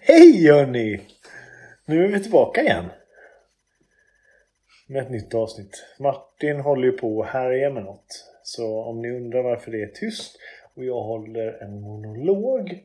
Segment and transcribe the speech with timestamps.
[0.00, 1.00] Hej hörni!
[1.84, 2.84] Nu är vi tillbaka igen.
[4.86, 5.84] Med ett nytt avsnitt.
[5.98, 8.30] Martin håller ju på att härja med något.
[8.42, 10.38] Så om ni undrar varför det är tyst
[10.74, 12.84] och jag håller en monolog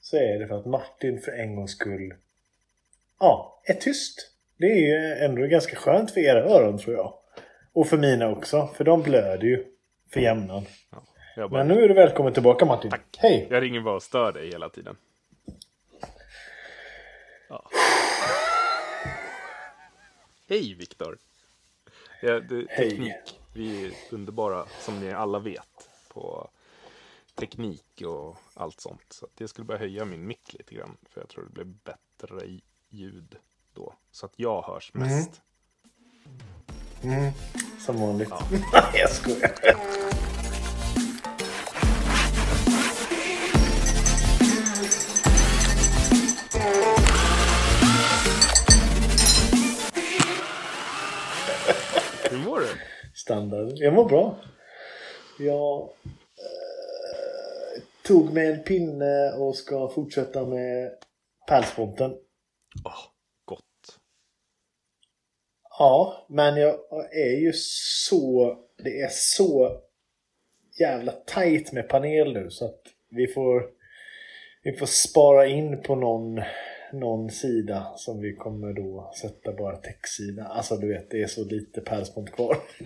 [0.00, 2.14] så är det för att Martin för en gångs skull
[3.20, 4.30] ja, är tyst.
[4.58, 7.14] Det är ju ändå ganska skönt för era öron tror jag.
[7.72, 9.64] Och för mina också, för de blöder ju
[10.12, 10.62] för jämnan.
[11.36, 12.90] Ja, bara, Men nu är du välkommen tillbaka Martin.
[12.90, 13.18] Tack.
[13.18, 13.46] Hej!
[13.50, 14.96] jag ringer bara och stör dig hela tiden.
[20.52, 21.18] Hej Viktor!
[22.22, 22.90] Ja, det- Hej.
[22.90, 23.40] teknik.
[23.52, 26.50] Vi är underbara, som ni alla vet, på
[27.34, 29.04] teknik och allt sånt.
[29.12, 32.60] Så jag skulle bara höja min mick lite grann, för jag tror det blir bättre
[32.88, 33.36] ljud
[33.72, 33.94] då.
[34.10, 35.42] Så att jag hörs mest.
[37.86, 38.30] Som vanligt.
[38.72, 40.11] Nej, jag skojar.
[52.52, 52.68] Mår du?
[53.14, 53.72] Standard.
[53.74, 54.36] Jag mår bra.
[55.38, 55.88] Jag eh,
[58.02, 60.92] tog med en pinne och ska fortsätta med
[61.48, 62.10] pärlsponten.
[62.84, 63.04] Åh,
[63.44, 63.98] gott.
[65.78, 66.74] Ja, men jag
[67.12, 68.56] är ju så...
[68.84, 69.80] Det är så
[70.80, 73.70] jävla tajt med panel nu så att vi får...
[74.62, 76.42] Vi får spara in på någon,
[76.92, 80.44] någon sida som vi kommer då sätta bara textsida.
[80.44, 82.56] Alltså du vet, det är så lite pärlspont kvar.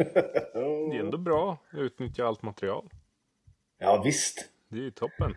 [0.90, 2.88] Det är ändå bra att utnyttja allt material.
[3.78, 4.48] ja, visst.
[4.68, 5.34] Det är ju toppen.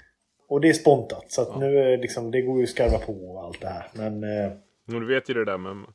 [0.48, 3.44] Och det är spontat så att nu liksom, det går ju att skarva på och
[3.44, 3.88] allt det här.
[3.94, 4.52] Men eh,
[4.86, 5.86] du vet ju det där med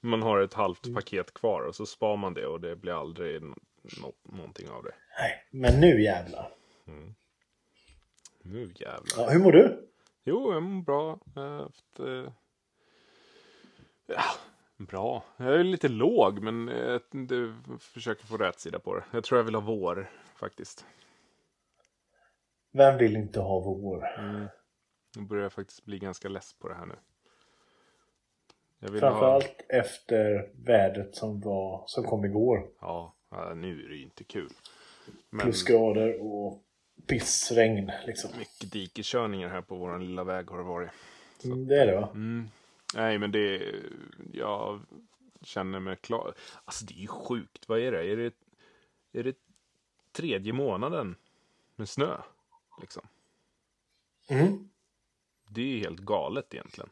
[0.00, 3.42] man har ett halvt paket kvar och så spar man det och det blir aldrig
[3.42, 4.92] nå- någonting av det.
[5.20, 6.52] nej, men nu jävlar.
[8.42, 9.02] Nu jävlar.
[9.16, 9.88] Ja, hur mår du?
[10.28, 11.18] Jo, jag mår bra.
[11.34, 12.32] Jag haft, eh,
[14.06, 14.22] ja,
[14.76, 15.24] bra.
[15.36, 19.04] Jag är lite låg men eh, det, försöker få rätt sida på det.
[19.12, 20.86] Jag tror jag vill ha vår faktiskt.
[22.72, 24.06] Vem vill inte ha vår?
[25.16, 26.96] Nu börjar jag faktiskt bli ganska less på det här nu.
[28.78, 29.10] Jag vill ha...
[29.10, 32.68] Framförallt efter vädret som var som kom igår.
[32.80, 34.50] Ja, ja, nu är det ju inte kul.
[35.30, 36.65] Men Plusgrader och
[37.06, 38.30] pissregn liksom.
[38.38, 40.90] mycket dikeskörningar här på våran lilla väg har det varit.
[41.44, 42.08] Mm, Det är det va?
[42.14, 42.48] Mm.
[42.94, 43.62] Nej, men det...
[44.32, 44.80] Jag
[45.42, 46.34] känner mig klar.
[46.64, 47.68] Alltså det är ju sjukt.
[47.68, 48.12] Vad är det?
[48.12, 48.32] Är det,
[49.12, 49.36] är det
[50.12, 51.16] tredje månaden
[51.76, 52.16] med snö?
[52.80, 53.02] Liksom.
[54.28, 54.68] Mm.
[55.48, 56.90] Det är ju helt galet egentligen.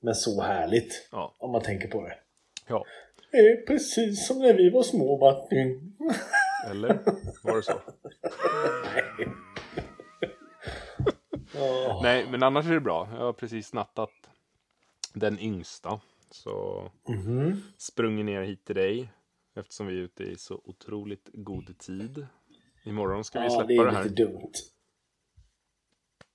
[0.00, 1.08] Men så härligt.
[1.12, 1.34] Ja.
[1.38, 2.18] Om man tänker på det.
[2.66, 2.84] Ja.
[3.30, 5.96] Det är precis som när vi var små Martin.
[6.66, 7.00] Eller?
[7.42, 7.80] Var det så?
[11.58, 12.02] Åh.
[12.02, 13.08] Nej, men annars är det bra.
[13.12, 14.10] Jag har precis nattat
[15.14, 16.00] den yngsta.
[16.30, 17.62] Så Mhm.
[17.78, 19.12] sprungit ner hit till dig.
[19.56, 22.26] Eftersom vi är ute i så otroligt god tid.
[22.84, 24.04] Imorgon ska vi Ja, släppa det det, är här.
[24.04, 24.52] lite dumt.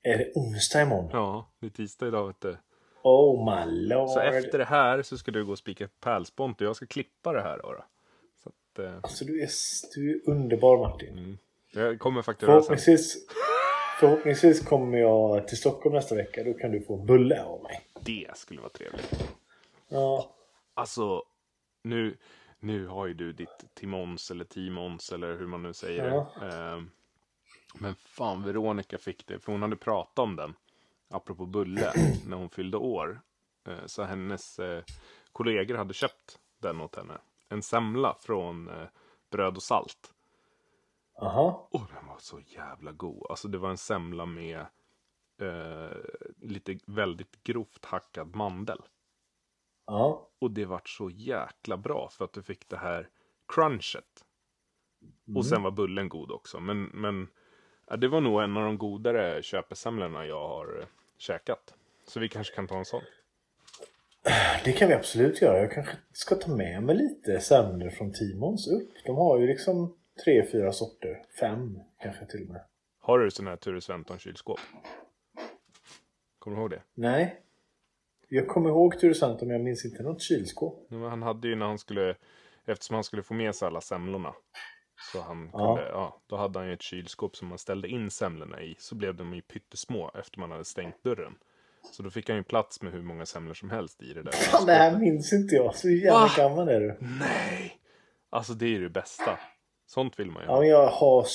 [0.01, 1.09] Är det onsdag imorgon?
[1.13, 2.57] Ja, det är tisdag idag vet du.
[3.03, 4.09] Oh my lord.
[4.09, 7.33] Så efter det här så ska du gå och spika pärlspont och jag ska klippa
[7.33, 7.72] det här då.
[7.73, 7.85] då.
[8.73, 9.50] Att, eh, Alltså du är,
[9.95, 11.38] du är underbar Martin.
[11.72, 12.35] jag kommer sen.
[12.39, 13.28] Förhoppningsvis,
[14.00, 16.44] förhoppningsvis kommer jag till Stockholm nästa vecka.
[16.44, 17.81] Då kan du få en bulle av mig.
[18.01, 19.23] Det skulle vara trevligt.
[19.88, 20.35] Ja.
[20.73, 21.23] Alltså,
[21.83, 22.17] nu,
[22.59, 26.31] nu har ju du ditt Timons eller Timons eller hur man nu säger Ja.
[26.41, 26.47] det.
[26.47, 26.81] Eh,
[27.75, 30.53] men fan, Veronica fick det, för hon hade pratat om den.
[31.09, 31.94] Apropå bulle,
[32.28, 33.22] när hon fyllde år.
[33.67, 34.83] Eh, så hennes eh,
[35.31, 37.13] kollegor hade köpt den åt henne.
[37.53, 38.88] En semla från eh,
[39.31, 40.14] Bröd och Salt.
[41.22, 41.68] Aha.
[41.72, 43.25] Och den var så jävla god.
[43.30, 44.66] Alltså det var en semla med
[45.41, 45.97] eh,
[46.42, 48.81] lite väldigt grovt hackad mandel.
[49.86, 50.30] Ja.
[50.40, 53.09] Och det vart så jäkla bra för att du fick det här
[53.47, 54.25] crunchet.
[55.36, 56.59] Och sen var bullen god också.
[56.59, 57.28] Men, men
[57.88, 60.88] ja, det var nog en av de godare köpesemlorna jag har eh,
[61.18, 61.74] käkat.
[62.08, 63.02] Så vi kanske kan ta en sån.
[64.66, 65.58] Det kan vi absolut göra.
[65.60, 68.90] Jag kanske ska ta med mig lite semlor från Timons upp.
[69.06, 71.24] De har ju liksom tre, fyra sorter.
[71.40, 72.62] Fem kanske till och med.
[73.00, 74.60] Har du sån här Ture Sventon kylskåp?
[76.40, 76.81] Kommer du ihåg det?
[76.94, 77.40] Nej.
[78.28, 80.86] Jag kommer ihåg Turesant men jag minns inte något kylskåp.
[80.90, 82.16] Men Han hade ju när han skulle,
[82.66, 84.34] eftersom han skulle få med sig alla semlorna.
[85.14, 85.75] Så han Ja.
[85.75, 88.75] kunde, ja, då hade han ju ett kylskåp som man ställde in semlorna i.
[88.80, 91.36] Så blev de ju pyttesmå efter man hade stängt dörren.
[91.91, 94.31] Så då fick han ju plats med hur många semlor som helst i det där
[94.31, 95.75] Fan, det här minns inte jag.
[95.75, 96.30] Så jävla Va?
[96.38, 96.97] gammal är du.
[97.19, 97.74] Nej!
[98.30, 99.39] Alltså det är ju det bästa.
[99.85, 101.25] Sånt vill man ju Ja, jag har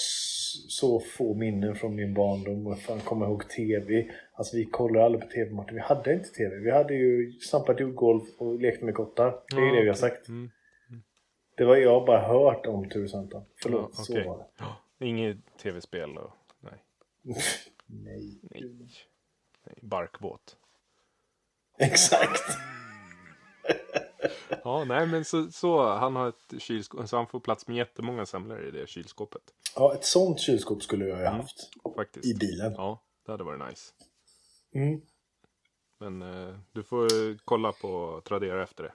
[0.69, 4.11] så få minnen från min barndom och fan kommer ihåg TV.
[4.33, 5.75] Alltså vi kollade aldrig på TV Martin.
[5.75, 6.57] Vi hade inte TV.
[6.57, 9.25] Vi hade ju stampat jordgolv och lekte med kottar.
[9.51, 10.29] Det är Ja, det vi har sagt.
[10.29, 10.51] Mm.
[11.57, 13.45] Det var jag bara hört om Tusentan.
[13.63, 14.27] Förlåt, Ja, så okej.
[14.27, 14.39] var
[14.99, 15.07] det.
[15.07, 16.31] Inget tv-spel och...
[16.61, 16.75] Nej.
[17.87, 18.39] Nej.
[18.43, 18.63] Nej.
[19.83, 20.57] Barkbåt.
[21.79, 22.43] Exakt.
[24.65, 28.27] Ja, nej men så, så han har ett kylskåp, så han får plats med jättemånga
[28.27, 29.43] semlor i det kylskåpet.
[29.75, 31.37] Ja, ett sånt kylskåp skulle jag ju Mm.
[31.41, 31.71] haft.
[31.97, 32.27] Faktiskt.
[32.27, 32.73] I bilen.
[32.77, 33.93] Ja, det hade varit nice.
[34.75, 35.01] Mm.
[36.01, 37.09] Men eh, du får
[37.45, 38.93] kolla på Tradera efter det.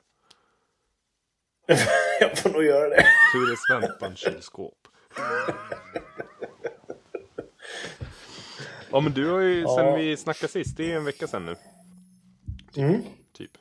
[2.20, 3.06] jag får nog göra det.
[3.34, 4.88] Ture Svensson kylskåp.
[8.94, 9.96] Ja men du har ju, sen Ja.
[9.96, 11.56] vi snackade sist, det är en vecka sedan nu.
[12.78, 13.02] Mm.
[13.34, 13.52] Typ.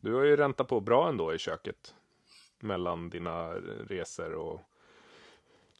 [0.00, 1.94] Du har ju räntat på bra ändå i köket.
[2.60, 3.48] Mellan dina
[3.88, 4.60] resor och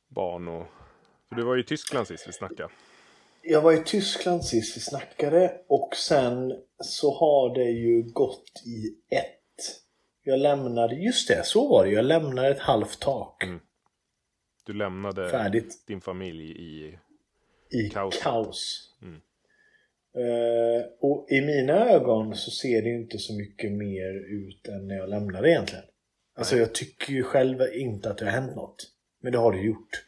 [0.09, 0.67] barn och...
[1.29, 2.69] För du var ju i Tyskland sist vi snackade.
[3.43, 8.87] Jag var i Tyskland sist vi snackade och sen så har det ju gått i
[9.17, 9.83] ett.
[10.23, 11.91] Jag lämnade, just det, så var det.
[11.91, 13.45] Jag lämnade ett halvt tak.
[13.45, 13.61] Mm.
[14.67, 15.87] Du lämnade Färdigt.
[15.87, 16.99] din familj i...
[17.73, 18.19] i Kaos.
[18.23, 18.91] kaos.
[19.03, 19.21] Mm.
[20.15, 24.95] Eh, och i mina ögon så ser det inte så mycket mer ut än när
[24.97, 25.85] jag lämnade egentligen.
[26.35, 26.63] Alltså Nej.
[26.63, 28.87] jag tycker ju själv inte att det har hänt något.
[29.21, 30.05] Men det har det gjort.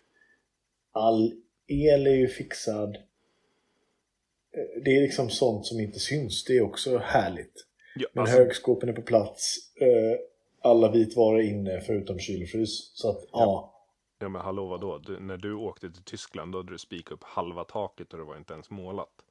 [0.93, 1.33] All
[1.67, 2.97] el är ju fixad.
[2.97, 6.45] Eh, Det är liksom sånt som inte syns.
[6.45, 7.67] Det är också härligt.
[7.97, 9.57] Ja, Men alltså, högskåpen är på plats.
[9.81, 10.19] eh,
[10.61, 12.91] Alla vitvaror är inne förutom kyl och frys.
[12.95, 13.29] Så att ja.
[13.33, 13.74] ja
[14.19, 14.99] men hallå vadå?
[14.99, 18.25] Du, när du åkte till Tyskland då hade du spikat upp halva taket och det
[18.25, 19.25] var inte ens målat.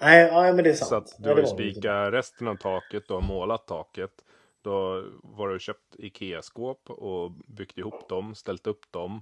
[0.00, 0.90] Nej, nej men det är sant.
[0.90, 4.24] Så att du Nej, har ju spikat resten av taket, du har målat taket.
[4.62, 9.20] Då var du köpt Ikea-skåp och byggt ihop dem, ställt upp dem.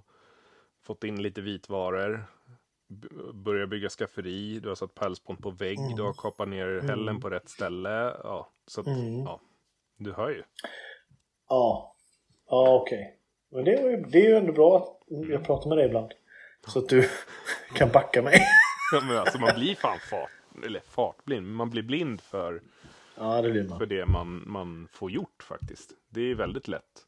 [0.83, 2.25] Fått in lite vitvaror.
[3.35, 7.31] Börjat bygga skafferi, du har satt pälspont på vägg, du har kapat ner hällen på
[7.31, 8.17] rätt ställe.
[8.25, 9.23] Ja, så att, Mm.
[9.25, 9.41] ja,
[9.97, 10.43] du hör ju.
[11.49, 11.97] Ja,
[12.47, 13.20] ja okej.
[13.51, 16.13] Men det är, ju, det är ju ändå bra att jag pratar med dig ibland.
[16.67, 17.09] Så att du
[17.75, 18.41] kan backa mig.
[18.93, 20.31] Ja, men alltså man blir fan fart,
[20.65, 22.63] eller fartblind, men man blir blind för,
[23.17, 23.89] Ja, det blir för man.
[23.89, 25.93] det man, man får gjort faktiskt.
[26.09, 27.07] Det är väldigt lätt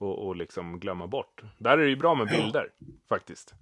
[0.00, 1.42] att och liksom glömma bort.
[1.58, 2.70] Där är det ju bra med bilder
[3.08, 3.54] faktiskt.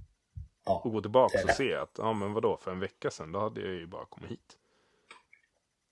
[0.64, 3.38] Ja, Och gå tillbaka och se att, ja men vadå, för en vecka sedan, då
[3.40, 4.56] hade jag ju bara kommit hit.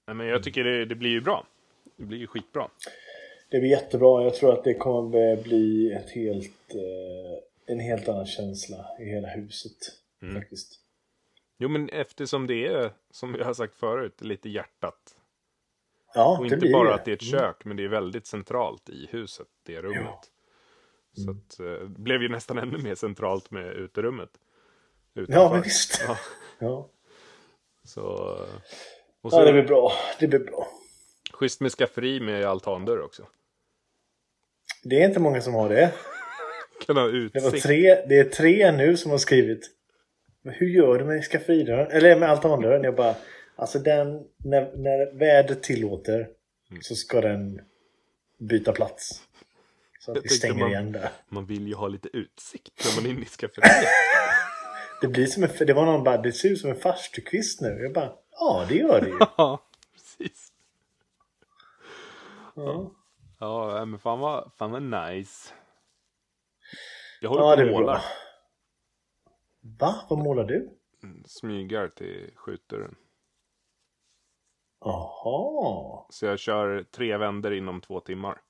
[0.06, 1.46] Nej men jag tycker det, det blir ju bra.
[1.96, 2.68] Det blir ju skitbra.
[3.50, 4.22] Det blir jättebra.
[4.24, 9.28] Jag tror att det kommer bli ett helt, eh, en helt annan känsla i hela
[9.28, 9.76] huset.
[10.22, 10.34] Mm.
[10.34, 10.80] Faktiskt.
[11.58, 15.16] Jo men eftersom det är, som jag har sagt förut, lite hjärtat.
[16.14, 16.94] Ja, Och inte bara det.
[16.94, 20.00] att det är ett kök, men det är väldigt centralt i huset, det rummet.
[20.04, 21.22] Ja.
[21.24, 24.30] Så att, eh, det blev ju nästan ännu mer centralt med uterummet.
[25.12, 25.54] Ja, Utanför.
[25.54, 26.04] men visst.
[26.08, 26.16] Ja,
[26.58, 26.88] Ja.
[27.84, 28.36] så...
[29.22, 29.92] Så ja, det blir bra.
[30.20, 30.68] Det blir bra.
[31.38, 33.26] Schysst med skafferi med altandörr också.
[34.84, 35.92] Det är inte många som har det.
[36.86, 39.70] Kan ha Det, var tre, det är tre nu som har skrivit.
[40.44, 41.90] Hur gör du med skafferidörren?
[41.90, 42.84] Eller med altandörren?
[42.84, 43.14] Jag bara,
[43.56, 46.28] alltså den, när, när vädret tillåter
[46.70, 46.82] Mm.
[46.82, 47.60] så ska den
[48.38, 49.22] byta plats.
[50.00, 51.08] Så att Jag vi stänger man- igen där.
[51.28, 53.86] Man vill ju ha lite utsikt när man är inne i skafferiet.
[55.00, 57.78] Det blir som en, det var någon bara, det ser ut som en farstukvist nu.
[57.82, 59.16] Jag bara, ja det gör det ju.
[59.36, 59.62] Ja,
[59.94, 60.48] precis.
[62.54, 62.90] Ja,
[63.40, 65.54] Ja, men fan vad, fan vad nice.
[67.20, 68.00] Jag håller ja på och målar.
[69.60, 69.94] Va?
[70.10, 70.78] Vad målar du?
[71.02, 72.96] Mm, Smygar till skjutdörren.
[74.80, 76.04] Jaha.
[76.10, 78.40] Så jag kör tre vänder inom två timmar.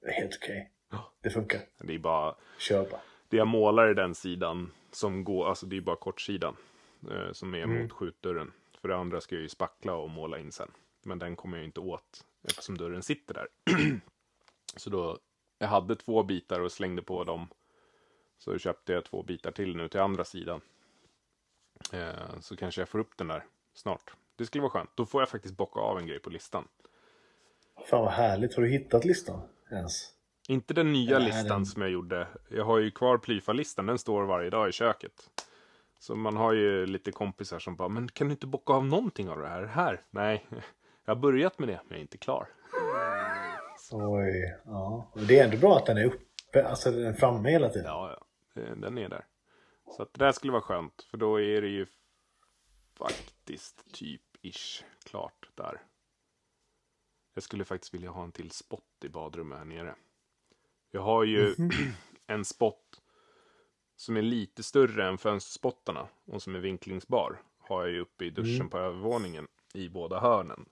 [0.00, 0.72] Det är helt okej.
[0.90, 1.12] Ja.
[1.22, 1.60] Det funkar.
[1.78, 3.00] Det är bara, Kör bara.
[3.28, 6.56] det jag målar i den sidan som går, alltså det är bara kortsidan.
[7.10, 7.82] Eh, som är Mm.
[7.82, 8.52] mot skjutdörren.
[8.80, 10.70] För det andra ska jag ju spackla och måla in sen.
[11.08, 13.46] Men den kommer jag inte åt eftersom dörren sitter där.
[14.76, 15.18] så då,
[15.58, 17.48] jag hade två bitar och slängde på dem.
[18.38, 20.60] Så köpte jag två bitar till nu till andra sidan.
[21.92, 24.12] Eh, så kanske jag får upp den där snart.
[24.36, 24.90] Det skulle vara skönt.
[24.94, 26.68] Då får jag faktiskt bocka av en grej på listan.
[27.90, 28.54] Fan vad härligt.
[28.54, 30.12] Har du hittat listan ens?
[30.48, 32.28] Inte den nya listan den- som jag gjorde.
[32.48, 35.30] Jag har ju kvar Plyfa-listan, den står varje dag i köket.
[35.98, 39.28] Så man har ju lite kompisar som bara, men kan du inte bocka av någonting
[39.28, 39.64] av det här?
[39.64, 40.00] Här?
[40.10, 40.46] Nej,
[41.08, 42.48] jag har börjat med det, men jag är inte klar.
[43.92, 44.56] Oj.
[44.64, 45.10] Ja.
[45.14, 46.68] Och Det är ändå bra att den är uppe.
[46.68, 47.86] Alltså den är framme hela tiden.
[47.86, 48.18] Ja,
[48.54, 49.26] ja, eh, den är där.
[49.96, 51.86] Så att det där skulle vara skönt, för då är det ju
[52.98, 55.82] faktiskt typ ish klart där.
[57.34, 59.94] Jag skulle faktiskt vilja ha en till spot i badrummet här nere.
[60.90, 61.70] Jag har ju Mhm.
[62.26, 63.00] en spot
[63.96, 67.42] som är lite större än fönsterspottarna och som är vinklingsbar.
[67.58, 68.70] Har jag ju uppe i duschen Mm.
[68.70, 70.68] på övervåningen i båda hörnen.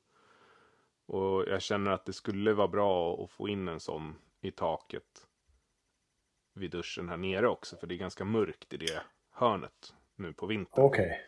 [1.06, 5.26] Och jag känner att det skulle vara bra att få in en sån i taket
[6.54, 7.76] vid duschen här nere också.
[7.76, 10.84] För det är ganska mörkt i det hörnet nu på vintern.
[10.84, 11.20] Okej.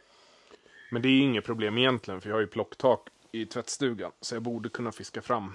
[0.90, 4.12] Men det är inget problem egentligen för jag har ju plocktak i tvättstugan.
[4.20, 5.52] Så jag borde kunna fiska fram.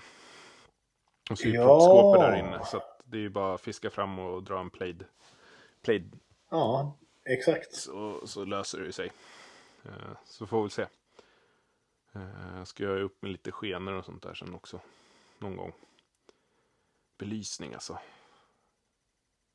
[1.32, 1.66] Och så är ju Ja.
[1.66, 2.66] plockskåpet där inne.
[2.66, 5.06] Så det är ju bara att fiska fram och dra en plaid.
[5.82, 7.74] Plaid Ja, exakt.
[7.74, 9.12] så, så löser det sig.
[9.86, 9.92] Eh,
[10.26, 10.86] Så får vi se.
[12.16, 14.82] Eh, Ska jag upp med lite skenor och sånt där sen också.
[15.40, 15.74] Någon gång.
[17.18, 18.00] Belysning alltså.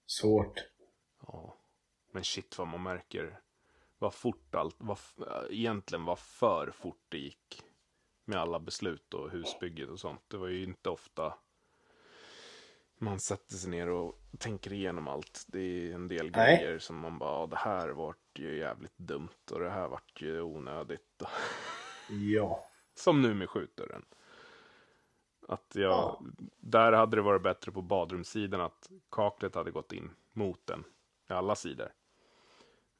[0.07, 0.59] Svårt.
[1.27, 1.57] Ja.
[2.12, 3.41] Men shit vad man märker.
[3.99, 4.99] Vad fort allt, vad,
[5.50, 7.62] egentligen vad för fort det gick.
[8.25, 10.23] Med alla beslut och husbygget och sånt.
[10.29, 11.35] Det var ju inte ofta
[13.00, 15.45] man sätter sig ner och tänker igenom allt.
[15.49, 16.57] Det är en del Nej.
[16.57, 20.23] grejer som man bara, "Ja, det här vart ju jävligt dumt och det här vart
[20.23, 21.23] ju onödigt.
[22.09, 22.65] Ja.
[22.95, 24.05] Som nu med skjutdörren.
[25.49, 26.21] Att jag, Ja.
[26.61, 30.85] där hade det varit bättre på badrumssidan att kaklet hade gått in mot den
[31.29, 31.93] i alla sidor.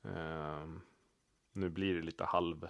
[0.05, 0.81] Ehm,
[1.53, 2.69] nu blir det lite halv...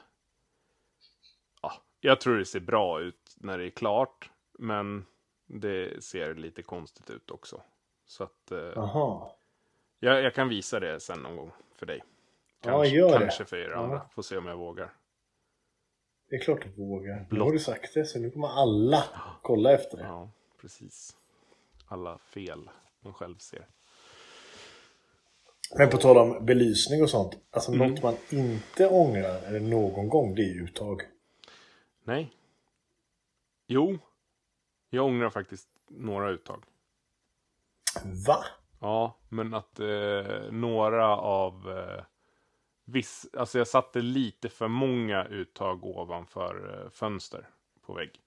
[1.63, 5.07] Ja, jag tror det ser bra ut när det är klart, men
[5.47, 7.63] det ser lite konstigt ut också.
[8.07, 9.37] Så att Aha.
[9.99, 12.05] jag, jag kan visa det sen någon gång för dig.
[12.63, 13.19] Ja, Kanske, gör det.
[13.19, 13.77] kanske för er Ja.
[13.85, 14.09] andra.
[14.09, 14.93] Får se om jag vågar.
[16.29, 17.27] Det är klart du vågar.
[17.31, 19.05] Nu har du sagt det, så nu kommer alla
[19.43, 20.05] kolla efter det.
[20.05, 20.31] Ja,
[20.61, 21.17] precis.
[21.87, 22.71] Alla fel
[23.01, 23.67] man själv ser.
[25.79, 27.39] Men på tal om belysning och sånt.
[27.51, 27.91] Alltså Mm.
[27.91, 31.03] något man inte ångrar eller någon gång, det är uttag.
[32.05, 32.35] Nej.
[33.67, 33.99] Jo.
[34.91, 36.65] Jag ångrar faktiskt några uttag.
[38.27, 38.45] Va?
[38.81, 41.55] Ja, men att eh, några av...
[41.79, 42.05] Eh,
[42.89, 47.49] viss, alltså jag satte lite för många uttag ovanför eh, fönster
[47.87, 48.21] på vägg.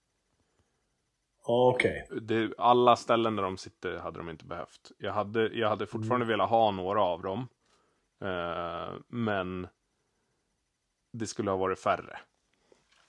[1.44, 2.08] Okej.
[2.22, 4.92] Det, alla ställen där de sitter hade de inte behövt.
[4.98, 7.48] Jag hade, jag hade fortfarande velat ha några av dem.
[8.22, 9.68] Eh, men
[11.14, 12.20] det skulle ha varit färre.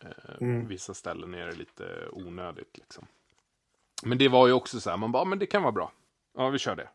[0.05, 0.09] Eh,
[0.41, 0.67] Mm.
[0.69, 3.07] Vissa ställen är det lite onödigt liksom.
[4.05, 5.93] Men det var ju också så här, man bara, men det kan vara bra.
[6.37, 6.89] Ja, vi kör det.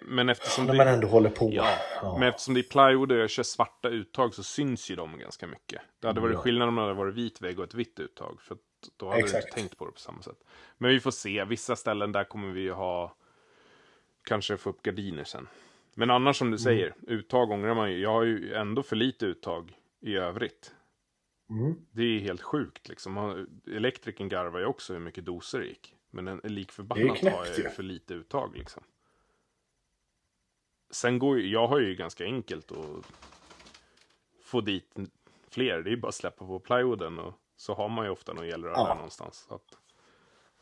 [0.00, 1.50] Men eftersom När det, man ändå håller på.
[1.52, 2.16] ja, Ja.
[2.18, 5.46] men eftersom det är plywood och jag kör svarta uttag så syns ju de ganska
[5.46, 5.82] mycket.
[6.00, 6.40] Det hade varit Ja.
[6.40, 8.40] skillnad om det hade varit vit vägg och ett vitt uttag.
[8.40, 8.56] För
[8.96, 9.44] då hade du Exakt.
[9.46, 10.44] inte tänkt på det på samma sätt.
[10.78, 11.44] Men vi får se.
[11.44, 13.14] Vissa ställen där kommer vi ju ha
[14.24, 15.48] kanske få upp gardiner sen.
[15.94, 16.58] Men annars som du Mm.
[16.58, 17.98] säger, uttag ångrar man ju.
[17.98, 20.74] Jag har ju ändå för lite uttag i övrigt.
[21.50, 21.74] Mm.
[21.90, 23.46] Det är helt sjukt liksom.
[23.66, 25.94] Elektrikern garvar ju också hur mycket doser det gick.
[26.10, 27.62] Men en lik förbannat har jag ju.
[27.62, 28.82] ju för lite uttag liksom.
[30.90, 33.12] Sen går ju, jag har ju ganska enkelt att
[34.42, 34.94] få dit
[35.48, 35.82] fler.
[35.82, 38.44] Det är ju bara att släppa på plywooden och så har man ju ofta någon
[38.44, 38.86] elrör Ja.
[38.86, 39.46] där någonstans.
[39.48, 39.78] Så att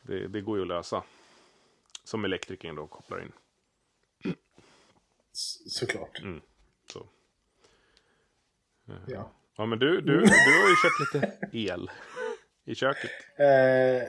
[0.01, 1.03] det, det går ju att lösa.
[2.03, 3.31] Som elektrikern då kopplar in.
[5.67, 6.19] Såklart.
[6.21, 6.41] Mm.
[6.93, 7.05] Så.
[9.07, 9.31] Ja.
[9.55, 11.91] Ja men du, du, du har ju köpt lite el
[12.65, 13.11] i köket.
[13.37, 14.07] Eh,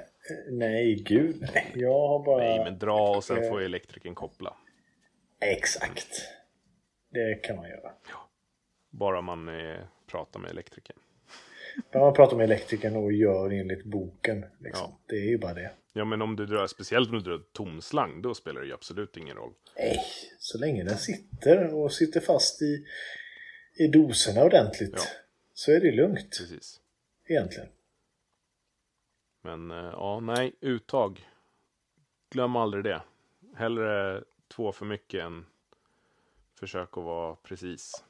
[0.51, 1.73] nej, gud nej.
[1.75, 2.39] Jag har bara...
[2.45, 3.51] Nej men dra och sen Eh.
[3.51, 4.57] får elektrikern koppla.
[5.41, 6.09] Exakt.
[7.11, 7.93] Det kan man göra.
[8.91, 10.97] Bara man eh, pratar med elektrikern.
[11.93, 14.45] När man pratar med elektrikern och gör enligt boken.
[14.61, 14.91] Liksom.
[14.91, 15.01] Ja.
[15.07, 15.71] Det är ju bara det.
[15.93, 19.17] Ja men om du drar, speciellt om du drar tomslang, då spelar det ju absolut
[19.17, 19.53] ingen roll.
[19.77, 20.01] Nej,
[20.39, 22.87] så länge den sitter och sitter fast i,
[23.79, 24.95] i doserna ordentligt.
[24.97, 25.03] Ja.
[25.55, 26.81] Så är det lugnt Precis.
[27.29, 27.69] egentligen.
[29.43, 31.29] Men eh, ja, nej, uttag.
[32.31, 33.03] Glöm aldrig det.
[33.57, 35.47] Hellre två för mycket än
[36.61, 38.05] försök att vara precis.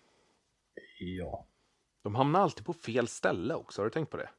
[0.99, 1.47] Ja.
[2.03, 4.31] De hamnar alltid på fel ställe också, har du tänkt på det?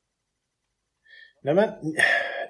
[1.42, 1.70] Nej men,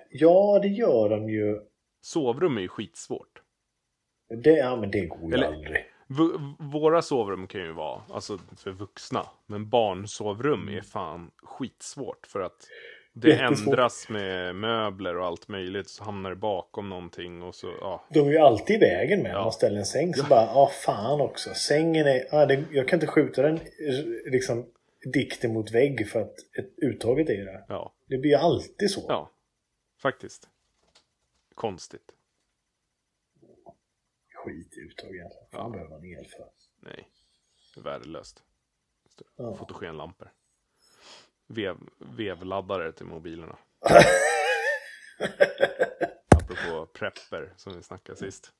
[0.10, 1.62] ja det gör de ju.
[2.02, 3.42] Sovrum är ju skitsvårt.
[4.44, 5.86] Det, ja, men det går ju Eller- aldrig.
[6.60, 9.26] Våra sovrum kan ju vara, alltså för vuxna.
[9.46, 12.68] Men barnsovrum är fan skitsvårt för att
[13.22, 13.68] det Jättesvårt.
[13.68, 15.90] ändras med möbler och allt möjligt.
[15.90, 18.06] Så hamnar det bakom någonting och så, ja.
[18.14, 19.32] De är ju alltid i vägen med.
[19.32, 19.44] Ja.
[19.44, 21.54] Man ställer en säng så bara, ja fan också.
[21.54, 23.60] Sängen är, ja, det, jag kan inte skjuta den
[24.32, 24.66] liksom
[25.14, 27.66] dikten mot vägg för att ett, uttaget är där.
[27.68, 29.06] Ja, Det blir ju alltid så.
[29.08, 29.32] ja.
[30.02, 30.50] Faktiskt.
[31.56, 32.12] Konstigt.
[34.34, 35.48] Skit i uttag egentligen.
[35.52, 35.70] Fan Ja.
[35.70, 36.46] behöver man el för.
[36.80, 37.08] Nej.
[37.84, 38.44] Värdelöst.
[39.36, 39.56] Ja.
[39.56, 40.32] Fotogenlampor.
[41.52, 43.58] Vev, vevladdare till mobilerna.
[46.36, 48.54] Apropå prepper som vi snackade sist.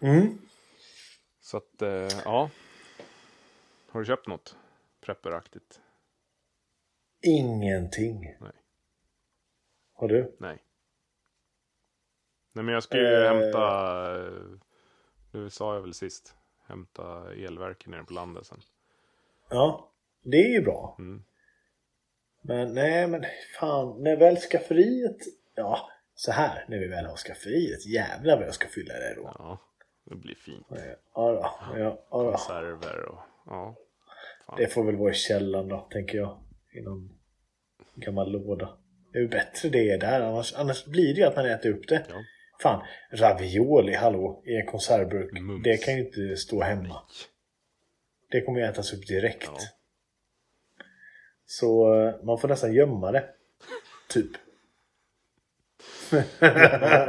[0.00, 0.38] Mm.
[1.40, 2.50] Så att, eh, ja.
[3.88, 4.56] Har du köpt något
[5.00, 5.80] prepperaktigt?
[7.22, 8.20] Ingenting.
[8.40, 8.52] Nej.
[9.94, 10.36] Har du?
[10.40, 10.62] Nej.
[12.52, 13.32] Nej men jag ska ju Eh.
[13.32, 14.32] hämta, eh,
[15.32, 16.34] det sa jag väl sist,
[16.66, 18.60] hämta elverken nere på landet sen.
[19.48, 20.96] Ja, det är ju bra.
[20.98, 21.24] Mm.
[22.46, 23.24] Men nej, men
[23.60, 25.16] fan, när väl skafferiet...
[25.54, 27.86] Ja, så här, när vi väl har skafferiet.
[27.86, 29.22] Jävlar vad jag ska fylla det då.
[29.38, 29.60] Ja,
[30.04, 30.66] det blir fint.
[30.70, 30.78] Ja,
[31.14, 32.30] då, ja, ja, då.
[32.30, 33.76] Konserver och, ja.
[34.46, 34.56] Fan.
[34.58, 36.38] Det får väl vara i källaren då, tänker jag.
[36.72, 37.18] I någon
[37.94, 38.78] gammal låda.
[39.12, 41.70] Det är ju bättre det är där, annars, annars blir det ju att man äter
[41.70, 42.06] upp det.
[42.08, 42.14] Ja.
[42.62, 45.32] Fan, ravioli, hallå, i en konservburk.
[45.32, 45.64] Mums.
[45.64, 47.02] Det kan ju inte stå hemma.
[48.30, 49.50] Det kommer ju ätas upp direkt.
[49.54, 49.58] Ja.
[51.46, 53.34] Så eh, man får nästan gömma det.
[54.08, 54.30] Typ.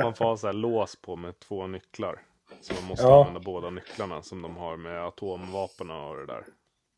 [0.02, 2.22] Man får ha så här lås på med två nycklar.
[2.62, 3.20] Så man måste Ja.
[3.20, 6.46] använda båda nycklarna som de har med atomvapen och det där.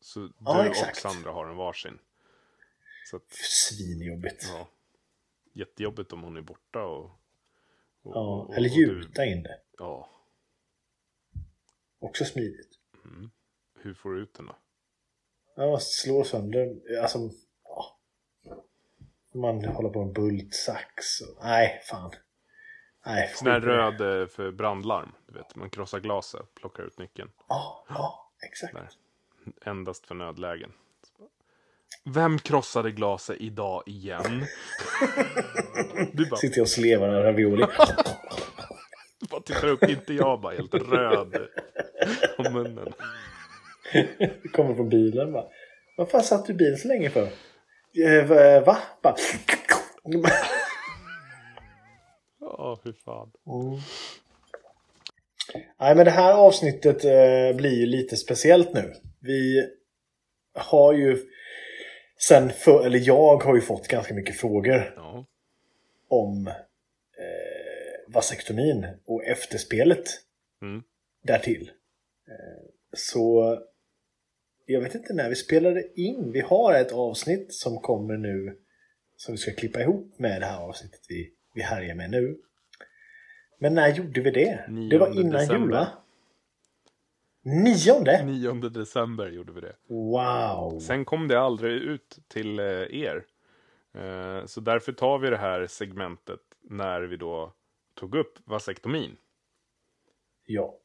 [0.00, 0.90] Så Ja, du exakt.
[1.04, 1.98] och Sandra har en varsin.
[3.10, 4.44] Så att, Svinjobbigt.
[4.52, 4.68] ja.
[5.52, 7.04] Jättejobbigt om hon är borta och...
[8.02, 9.60] och Ja, och- eller gjuta in det.
[9.78, 10.10] Ja.
[11.98, 12.68] Också smidigt.
[13.80, 14.56] Hur får du ut den då?
[15.58, 16.76] Ja, man slår sönder.
[17.02, 17.18] Alltså,
[17.64, 17.96] ja.
[19.34, 21.20] Man håller på med bultsax.
[21.20, 22.10] och- Nej, fan.
[23.06, 25.12] Nej, Sån här röd eh, för brandlarm.
[25.26, 27.30] Du vet, man krossar glaset, plockar ut nyckeln.
[27.48, 28.74] Ja, ja, exakt.
[28.74, 28.88] Där.
[29.70, 30.72] Endast för nödlägen.
[32.04, 34.46] Vem krossade glaset idag igen?
[36.12, 37.64] Du bara, Sitter jag och slevar en ravioli.
[39.30, 41.48] bara tittar upp, inte jag bara helt röd
[42.38, 42.92] om munnen.
[44.52, 45.44] Kommer från bilen bara.
[45.96, 47.22] Vad fan satt du i bilen så länge för?
[48.04, 48.76] Eh, va- Va?
[49.02, 49.16] Bara...
[52.40, 53.30] Ja, hur fan.
[53.46, 53.80] Mm.
[55.80, 58.92] Nej, men det här avsnittet eh, blir ju lite speciellt nu.
[59.20, 59.68] Vi
[60.54, 61.18] har ju
[62.28, 65.24] sen för, eller jag har ju fått ganska mycket frågor Ja,
[66.08, 66.54] om eh,
[68.14, 70.04] vasektomin och efterspelet
[70.62, 70.82] Mm.
[71.22, 71.70] därtill.
[72.28, 72.64] Eh,
[72.96, 73.58] så
[74.70, 76.32] jag vet inte när vi spelade in.
[76.32, 78.58] Vi har ett avsnitt som kommer nu
[79.16, 82.38] som vi ska klippa ihop med det här avsnittet vi, vi härjar med nu.
[83.58, 84.64] Men när gjorde vi det?
[84.90, 85.60] det var 9 innan december.
[85.60, 85.88] jul va?
[87.42, 88.24] Nionde?
[88.24, 89.76] 9 december gjorde vi det.
[89.88, 90.78] Wow!
[90.80, 93.24] Sen kom det aldrig ut till eh, er.
[93.94, 97.52] Eh, Så därför tar vi det här segmentet när vi då
[97.94, 99.16] tog upp vasektomin.
[100.46, 100.78] Ja.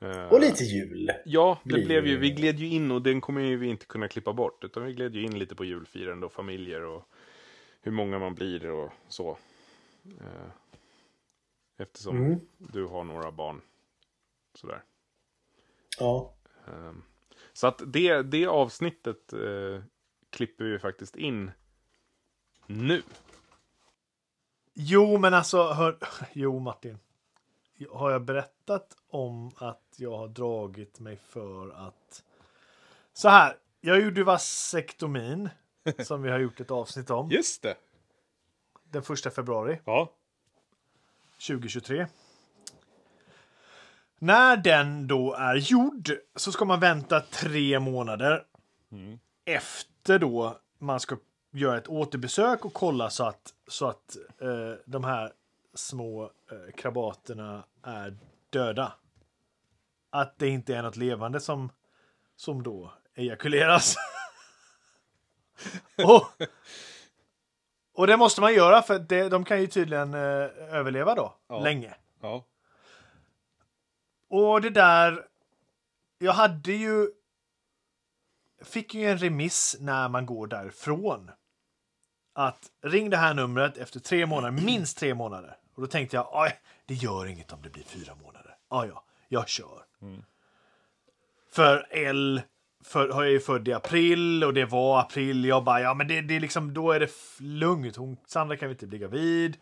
[0.00, 1.10] Eh, Och lite jul.
[1.24, 3.86] Ja, det blir blev ju, vi gled ju in och den kommer ju vi inte
[3.86, 4.64] kunna klippa bort.
[4.64, 7.08] Utan vi gled ju in lite på julfirande och familjer och
[7.80, 9.38] hur många man blir och så.
[10.20, 10.50] Eh,
[11.76, 12.40] Eftersom Mm.
[12.58, 13.60] du har några barn.
[14.54, 14.82] Sådär.
[15.98, 16.34] Ja.
[16.66, 17.02] Ehm,
[17.52, 19.82] Så att det, det avsnittet eh,
[20.30, 21.50] klipper vi faktiskt in
[22.66, 23.02] nu.
[24.74, 25.98] Jo, men alltså, hör...
[26.32, 26.98] jo Martin.
[27.90, 32.24] Har jag berättat om att jag har dragit mig för att...
[33.12, 35.48] Så här, jag gjorde vasektomin,
[36.04, 37.76] som vi har gjort ett avsnitt om, Just det.
[38.84, 40.12] den första februari Ja.
[41.48, 42.06] 2023.
[44.18, 48.44] När den då är gjord så ska man vänta tre månader
[49.44, 51.16] efter då man ska
[51.52, 55.32] göra ett återbesök och kolla så att, så att eh, de här
[55.74, 58.18] små eh, krabaterna är
[58.50, 58.92] döda.
[60.10, 61.72] Att det inte är något levande som,
[62.36, 63.96] som då ejakuleras.
[66.04, 66.26] och,
[67.94, 70.20] och det måste man göra för det, de kan ju tydligen eh,
[70.74, 71.60] överleva då Ja.
[71.60, 71.94] länge.
[72.20, 72.44] Ja.
[74.28, 75.26] Och det där.
[76.18, 77.08] Jag hade ju.
[78.62, 81.30] Fick ju en remiss när man går därifrån.
[82.32, 85.56] Att ring det här numret efter tre månader, minst tre månader.
[85.80, 88.56] Och då tänkte jag, "Aj, det gör inget om det blir fyra månader.
[88.70, 89.84] Ja, ja, jag kör.
[91.50, 92.42] För L
[92.84, 95.44] för, har jag ju född i april och det var april.
[95.44, 97.96] Jag bara, ja men det, det är liksom, då är det lugnt.
[97.96, 99.56] Hon, Sandra kan vi inte bli gravid.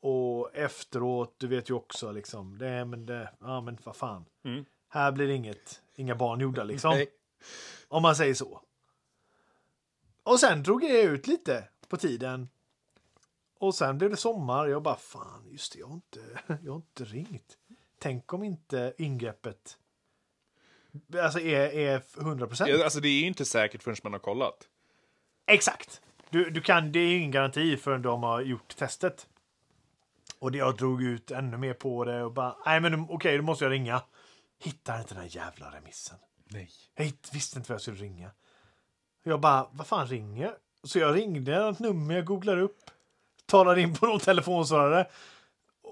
[0.00, 4.24] Och efteråt, du vet ju också liksom, det, men det, ja men vad fan.
[4.44, 4.64] Mm.
[4.88, 6.90] Här blir inget, inga barn gjorda liksom.
[6.90, 7.08] Nej.
[7.88, 8.60] Om man säger så.
[10.22, 12.48] Och sen drog jag ut lite på tiden.
[13.58, 14.66] Och sen blev det sommar.
[14.66, 16.20] Jag bara, fan, just det, jag har inte,
[16.64, 17.56] jag har inte ringt.
[17.98, 19.78] Tänk om inte ingreppet
[21.22, 22.70] alltså är, är 100 procent.
[22.70, 24.68] Ja, Alltså det är ju inte säkert förrän man har kollat.
[25.46, 26.00] Exakt.
[26.30, 29.26] Du, du kan, det är ingen garanti förrän de har gjort testet.
[30.38, 33.42] Och det- jag drog ut ännu mer på det och bara, nej men okej, då
[33.42, 34.02] måste jag ringa.
[34.58, 36.18] Hittar inte den här jävla remissen.
[36.44, 36.70] Nej.
[36.94, 38.30] Jag hitt- visste inte vad jag skulle ringa.
[39.22, 40.54] Jag bara, vad fan ringer?
[40.82, 42.90] Så jag ringde ett nummer, jag googlar upp,
[43.48, 45.06] talar in på någon telefonsvarare.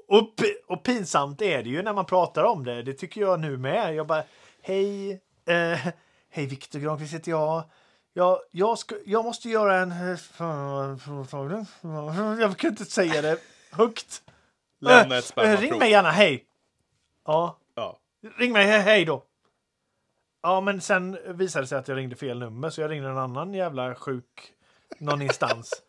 [0.08, 0.28] Och,
[0.66, 2.82] och pinsamt är det ju när man pratar om det.
[2.82, 3.94] Det tycker jag nu med.
[3.94, 4.24] Jag bara,
[4.62, 5.10] hej,
[5.46, 5.78] eh,
[6.30, 7.62] hej Viktor Granqvist heter jag.
[8.12, 9.92] Jag, jag, ska, jag måste göra en...
[9.92, 10.18] eh.
[12.40, 13.38] Jag kan inte säga det
[13.72, 14.22] högt.
[14.80, 15.78] Lämna ett Eh, Ring spermaprov.
[15.78, 16.44] mig gärna, hej.
[17.26, 17.98] Ja, Ja.
[18.38, 19.22] Ring mig, he- hej då.
[20.42, 23.18] Ja, men sen visade det sig att jag ringde fel nummer, så jag ringde en
[23.18, 24.52] annan jävla sjuk
[24.98, 25.82] någon instans.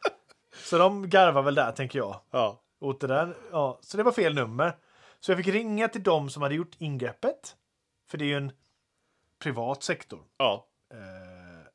[0.57, 2.19] Så de garvar väl där, tänker jag.
[2.31, 2.59] Ja.
[2.79, 3.35] Åt det där.
[3.51, 4.77] Ja, så det var fel nummer.
[5.19, 7.55] Så jag fick ringa till dem som hade gjort ingreppet.
[8.07, 8.51] För det är ju en
[9.39, 10.19] privat sektor.
[10.37, 10.65] Ja.
[10.91, 11.67] Eh,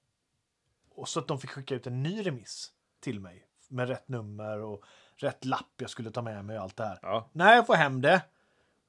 [0.95, 3.47] och så att de fick skicka ut en ny remiss till mig.
[3.69, 4.85] Med rätt nummer och
[5.17, 6.99] rätt lapp jag skulle ta med mig och allt det här.
[7.03, 7.29] Ja.
[7.33, 8.23] När jag får hem det,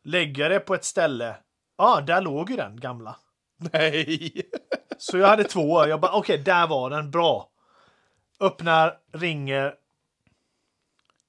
[0.03, 1.35] lägger det på ett ställe.
[1.77, 3.15] Ja, där låg ju den gamla.
[3.57, 4.49] Nej.
[4.97, 5.87] Så jag hade två.
[5.87, 7.11] Jag bara, okej, där var den.
[7.11, 7.49] Bra.
[8.39, 9.75] Öppnar, ringer.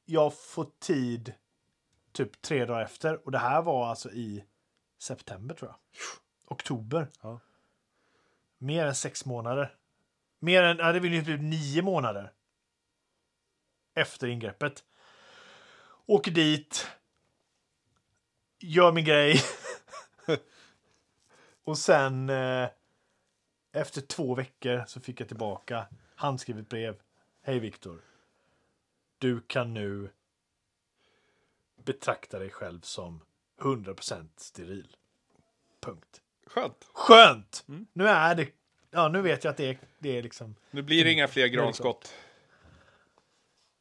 [0.05, 1.35] Jag får tid
[2.12, 3.27] typ tre dagar efter.
[3.27, 4.45] Och det här var alltså i
[4.99, 5.79] september tror jag.
[6.53, 7.09] Oktober.
[7.23, 7.40] Ja.
[8.59, 9.77] Mer än sex månader.
[10.38, 12.33] Mer än, ja, det vill ju typ nio månader.
[13.95, 14.85] Efter ingreppet.
[16.07, 16.87] Åker dit.
[18.59, 19.40] Gör min grej.
[21.64, 22.69] Och sen eh,
[23.73, 26.97] efter två veckor så fick jag tillbaka handskrivet brev.
[27.43, 28.01] Hej Viktor.
[29.24, 30.10] Du kan nu
[31.84, 33.20] betrakta dig själv som
[33.60, 34.96] 100% steril.
[35.80, 36.22] Punkt.
[36.46, 36.88] Skönt.
[36.92, 37.64] Skönt!
[37.92, 38.48] Nu är det...
[38.90, 40.54] Ja, nu vet jag att det är, det är liksom...
[40.70, 42.14] Nu blir det inga fler granskott.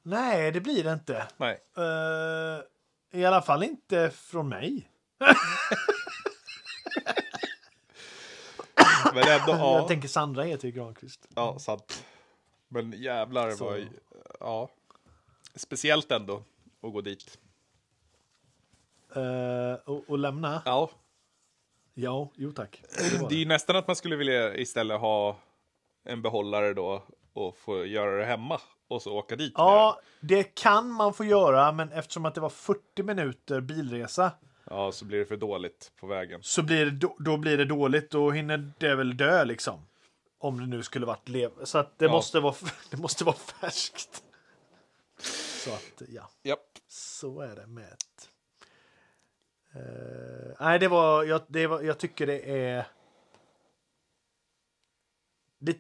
[0.04, 1.28] Nej, det blir det inte.
[1.38, 1.60] Nej.
[1.78, 2.60] Eh,
[3.20, 4.90] I alla fall inte från mig.
[9.14, 9.78] Men ändå, ja.
[9.78, 11.28] Jag tänker Sandra heter ju Granqvist.
[11.36, 12.06] Ja, sant.
[12.68, 13.78] Men jävlar Så.
[13.78, 13.88] ju,
[14.40, 14.70] ja.
[15.56, 16.44] Speciellt ändå
[16.82, 17.38] att gå dit.
[19.16, 20.62] Eh, och, och lämna?
[20.66, 20.90] Ja.
[21.94, 22.84] Ja, jo tack.
[22.98, 25.38] Det Det är ju nästan att man skulle vilja istället ha
[26.04, 29.54] en behållare då och få göra det hemma och så åka dit.
[29.58, 34.32] med Ja, det kan man få göra, men eftersom att det var 40 minuter bilresa
[34.70, 36.40] ja, så blir det för dåligt på vägen.
[36.44, 38.12] så blir det, då, då blir det dåligt.
[38.12, 39.86] Då hinner det väl dö liksom.
[40.38, 41.52] Om det nu skulle varit lev.
[41.64, 42.12] Så att det, Ja.
[42.12, 42.56] måste vara,
[42.92, 44.24] det måste vara färskt.
[45.64, 46.30] Så att, ja.
[46.44, 46.78] Japp.
[46.88, 48.28] Så är det med det.
[49.80, 51.82] Eh, nej, det var, jag, det var...
[51.82, 52.86] Jag tycker det är...
[55.60, 55.78] Det,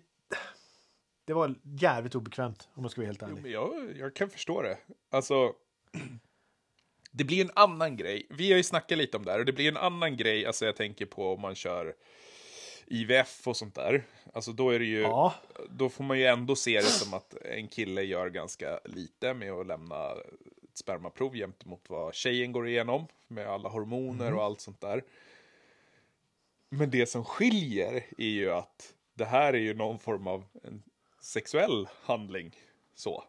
[1.25, 3.41] det var jävligt obekvämt, om jag ska vara helt Jo, ärlig.
[3.43, 4.77] men jag, jag kan förstå det.
[5.11, 5.53] Alltså,
[7.11, 8.27] det blir en annan grej.
[8.29, 10.45] Vi har ju snackat lite om det här och det blir en annan grej.
[10.45, 11.95] Alltså jag tänker på om man kör
[12.87, 14.03] IVF och sånt där.
[14.33, 15.33] Alltså då är det ju, Ja,
[15.69, 19.51] då får man ju ändå se det som att en kille gör ganska lite med
[19.51, 20.11] att lämna
[20.63, 25.03] ett spermaprov gentemot vad tjejen går igenom med alla hormoner och allt sånt där.
[26.69, 30.83] Men det som skiljer är ju att det här är ju någon form av en
[31.21, 32.55] sexuell handling.
[32.95, 33.23] Så.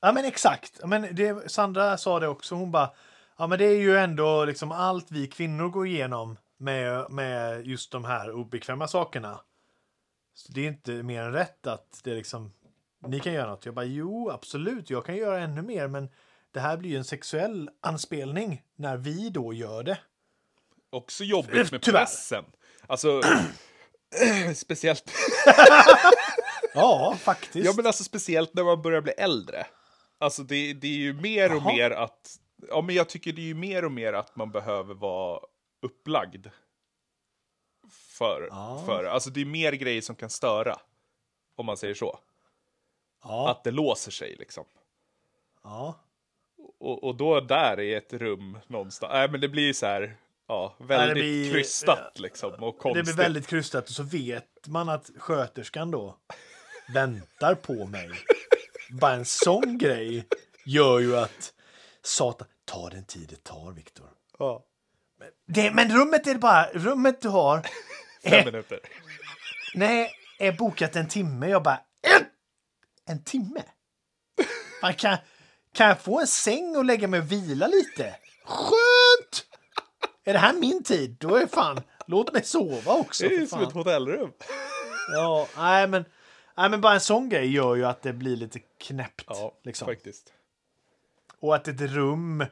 [0.00, 0.80] Ja men exakt.
[0.84, 2.54] Men det, Sandra sa det också.
[2.54, 2.90] Hon bara,
[3.36, 7.92] ja men det är ju ändå liksom allt vi kvinnor går igenom med, med just
[7.92, 9.40] de här obekväma sakerna.
[10.34, 12.52] Så det är inte mer än rätt att det liksom,
[13.06, 13.66] ni kan göra något.
[13.66, 16.08] Jag bara, jo absolut, jag kan göra ännu mer, men
[16.52, 19.98] det här blir ju en sexuell anspelning när vi då gör det.
[20.90, 21.98] Också jobbigt med Tyvärr.
[22.00, 22.44] pressen.
[22.86, 23.22] Alltså,
[24.54, 25.10] speciellt,
[26.74, 27.66] Ja, faktiskt.
[27.66, 29.66] ja, men alltså, speciellt när man börjar bli äldre.
[30.18, 31.72] Alltså det, det är ju mer och Jaha.
[31.72, 34.94] mer att, ja men jag tycker det är ju mer och mer att man behöver
[34.94, 35.40] vara
[35.82, 36.46] upplagd.
[37.90, 38.82] För, Ja.
[38.86, 40.76] för, alltså det är mer grejer som kan störa.
[41.56, 42.18] Om man säger så.
[43.24, 44.64] ja, Att det låser sig liksom.
[45.62, 45.94] ja.
[46.78, 50.74] Och, och då där i ett rum någonstans, nej men det blir så här, ja,
[50.78, 52.52] väldigt blir- krystat liksom.
[52.52, 53.04] Och Det konstigt.
[53.04, 56.16] blir väldigt krystat och så vet man att sköterskan då
[56.94, 58.10] väntar på mig.
[59.00, 60.26] Bara en sån grej
[60.66, 61.54] gör ju att
[62.02, 64.06] satan, ta den tid det tar Viktor.
[64.38, 64.64] Ja,
[65.46, 67.66] Det, men rummet är bara, rummet du har,
[68.22, 68.80] fem minuter.
[69.74, 71.48] nej, är bokat en timme.
[71.48, 72.26] Jag bara, en,
[73.06, 73.62] en timme?
[74.82, 75.16] Man kan,
[75.72, 78.14] kan jag få en säng och lägga mig och vila lite?
[78.44, 79.46] Skönt!
[80.24, 81.16] Är det här min tid?
[81.20, 83.28] Då är fan, låt mig sova också.
[83.28, 84.32] Det är ju som ett hotellrum.
[85.12, 86.04] Ja, nej men,
[86.56, 89.24] nej men bara en sån grej gör ju att det blir lite knäppt.
[89.26, 89.86] Ja, liksom.
[89.86, 90.32] faktiskt.
[91.40, 92.44] Och att ett rum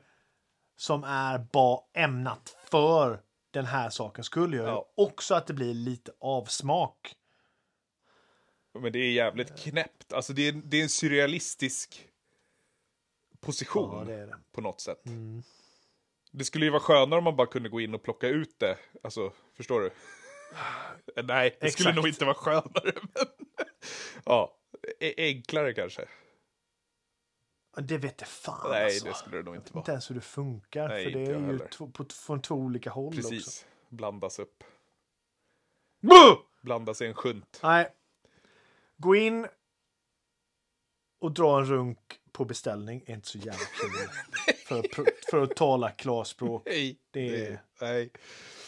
[0.77, 4.93] som är bara ämnat för den här saken skulle gör Ja.
[4.97, 7.15] också att det blir lite avsmak.
[8.79, 10.13] Men det är jävligt knäppt.
[10.13, 12.09] Alltså det är, det är en surrealistisk
[13.41, 14.37] position Ja, det det.
[14.53, 15.07] på något sätt.
[15.07, 15.43] Mm.
[16.33, 18.77] Det skulle ju vara skönare om man bara kunde gå in och plocka ut det.
[19.03, 19.91] Alltså, förstår du?
[21.23, 21.97] Nej, det skulle Exakt.
[21.97, 22.93] nog inte vara skönare.
[23.03, 23.27] Men...
[24.25, 24.57] ja,
[25.01, 26.09] e- enklare kanske.
[27.83, 29.05] Det vet jag fan Nej, alltså.
[29.07, 29.91] det skulle det nog inte Inte vara.
[29.91, 30.89] ens hur det funkar.
[30.89, 33.31] Nej, för det inte är ju två, på, från två olika håll också.
[33.31, 33.67] Precis.
[33.89, 34.65] Blandas upp.
[36.01, 36.35] Buh!
[36.63, 37.61] Blandas i en sjunt.
[37.63, 37.89] Nej.
[38.97, 39.47] Gå in
[41.19, 41.99] och dra en runk
[42.33, 44.09] på beställning är inte så jävla kul.
[44.67, 44.87] för, att
[45.31, 46.63] för att tala klarspråk.
[46.67, 48.11] Nej, Det är- nej,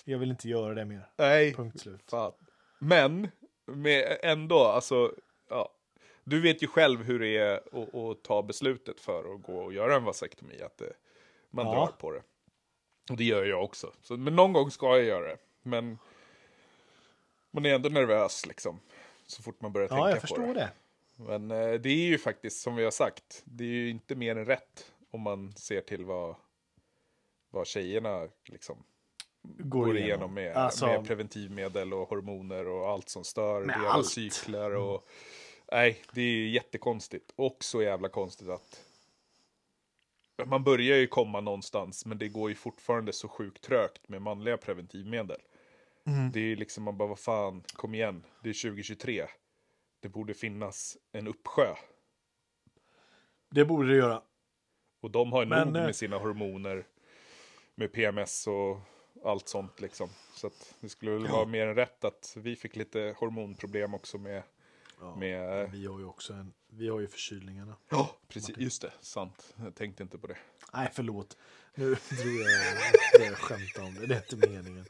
[0.05, 1.11] Jag vill inte göra det mer.
[1.17, 1.55] nej.
[1.55, 2.03] Punkt slut.
[2.11, 2.33] Fan.
[2.79, 3.29] Men,
[3.67, 5.13] med ändå, alltså,
[5.49, 5.75] ja.
[6.29, 9.73] Du vet ju själv hur det är att, att ta beslutet för att gå och
[9.73, 10.63] göra en vasektomi.
[10.63, 10.93] Att det,
[11.51, 11.73] man Ja.
[11.73, 12.23] drar på det.
[13.11, 13.93] Och det gör jag också.
[14.03, 15.37] Så, men någon gång ska jag göra det.
[15.63, 15.99] Men
[17.51, 18.81] man är ändå nervös liksom.
[19.27, 20.53] Så fort man börjar tänka Ja, jag på förstår det.
[20.55, 20.71] det.
[21.17, 24.37] Men eh, det är ju faktiskt, som vi har sagt, det är ju inte mer
[24.37, 26.35] än rätt om man ser till vad,
[27.51, 28.85] vad tjejerna liksom
[29.43, 33.95] Går, går igenom med, Alltså, med preventivmedel och hormoner och allt som stör Med deras
[33.95, 34.07] allt.
[34.07, 34.75] cykler.
[34.75, 35.09] Och,
[35.73, 37.33] nej, det är ju jättekonstigt.
[37.37, 38.85] Och så jävla konstigt att
[40.47, 44.57] man börjar ju komma någonstans, men det går ju fortfarande så sjukt trögt med manliga
[44.57, 45.41] preventivmedel.
[46.07, 46.31] Mm.
[46.33, 49.27] Det är ju liksom, man bara, vad fan, kom igen, det är 2023.
[50.01, 51.75] Det borde finnas en uppsjö.
[53.51, 54.23] det borde det göra.
[55.01, 56.87] Och de har Men, nog eh, med sina hormoner,
[57.75, 58.79] med PMS och
[59.25, 60.09] allt sånt liksom.
[60.35, 64.19] Så att det skulle väl vara mer än rätt att vi fick lite hormonproblem också
[64.19, 64.43] med...
[65.01, 67.77] Ja, med eh, Vi har ju också en, vi har ju förkylningarna.
[67.89, 68.57] ja, precis.
[68.59, 68.93] Just det.
[69.01, 69.55] Sant.
[69.65, 70.37] Jag tänkte inte på det.
[70.73, 71.37] Nej, förlåt.
[71.75, 74.07] Nu drog jag det skämt om det.
[74.07, 74.87] Det är inte meningen.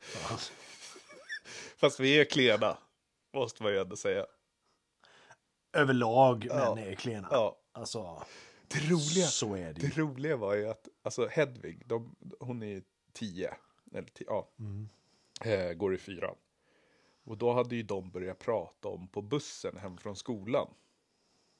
[0.00, 0.38] Fan.
[1.76, 2.78] Fast vi är klena.
[3.34, 4.26] Måste man ju ändå säga.
[5.72, 6.74] Överlag Ja.
[6.74, 7.28] män är klena.
[7.30, 7.58] Ja.
[7.72, 8.22] Alltså,
[8.68, 10.02] Det roliga, så är det det ju.
[10.02, 12.82] roliga var ju att alltså Hedvig, de, hon är ju
[13.12, 13.54] tio.
[13.94, 14.48] Eller tio, ja.
[14.58, 14.88] Mm.
[15.44, 16.36] Eh, går i fyran.
[17.26, 20.68] Och då hade ju de börjat prata om på bussen hem från skolan.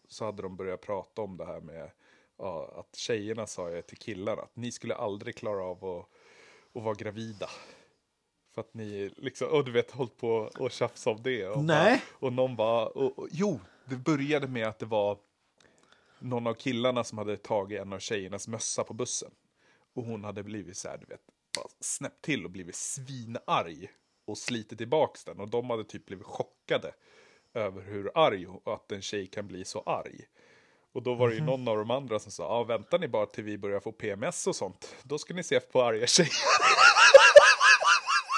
[0.09, 1.90] Så hade de börjat prata om det här med
[2.37, 6.09] ja, att tjejerna sa ju till killarna att ni skulle aldrig klara av att,
[6.74, 7.48] att vara gravida.
[8.55, 11.48] För att ni liksom, och du vet, hållit på och tjafsa om det.
[11.48, 11.64] Och.
[11.64, 15.18] Bara, och någon bara, och, och, jo, det började med att det var
[16.18, 19.31] någon av killarna som hade tagit en av tjejernas mössa på bussen.
[19.94, 21.22] Och hon hade blivit så här, du vet,
[21.81, 23.90] snäppt till och blivit svinarg.
[24.26, 25.40] Och slitit tillbaks den.
[25.40, 26.94] Och de hade typ blivit chockade
[27.54, 30.20] över hur arg och att en tjej kan bli så arg.
[30.92, 33.26] Och då var det ju någon av de andra som sa, ja väntar ni bara
[33.26, 34.94] till vi börjar få PMS och sånt.
[35.02, 36.30] Då ska ni se på arga tjejer.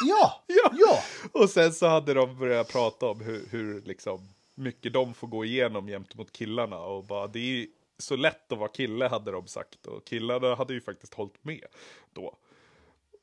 [0.08, 0.72] Ja, Ja.
[0.78, 1.02] ja.
[1.32, 5.44] Och sen så hade de börjat prata om hur, hur liksom mycket de får gå
[5.44, 6.78] igenom gentemot killarna.
[6.78, 9.86] Och bara, det är ju så lätt att vara kille hade de sagt.
[9.86, 11.64] Och killarna hade ju faktiskt hållit med
[12.12, 12.36] då.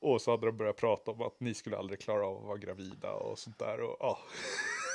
[0.06, 2.58] Och så hade de börjat prata om att ni skulle aldrig klara av att vara
[2.58, 3.82] gravida och sånt där.
[3.82, 4.20] Och, ja.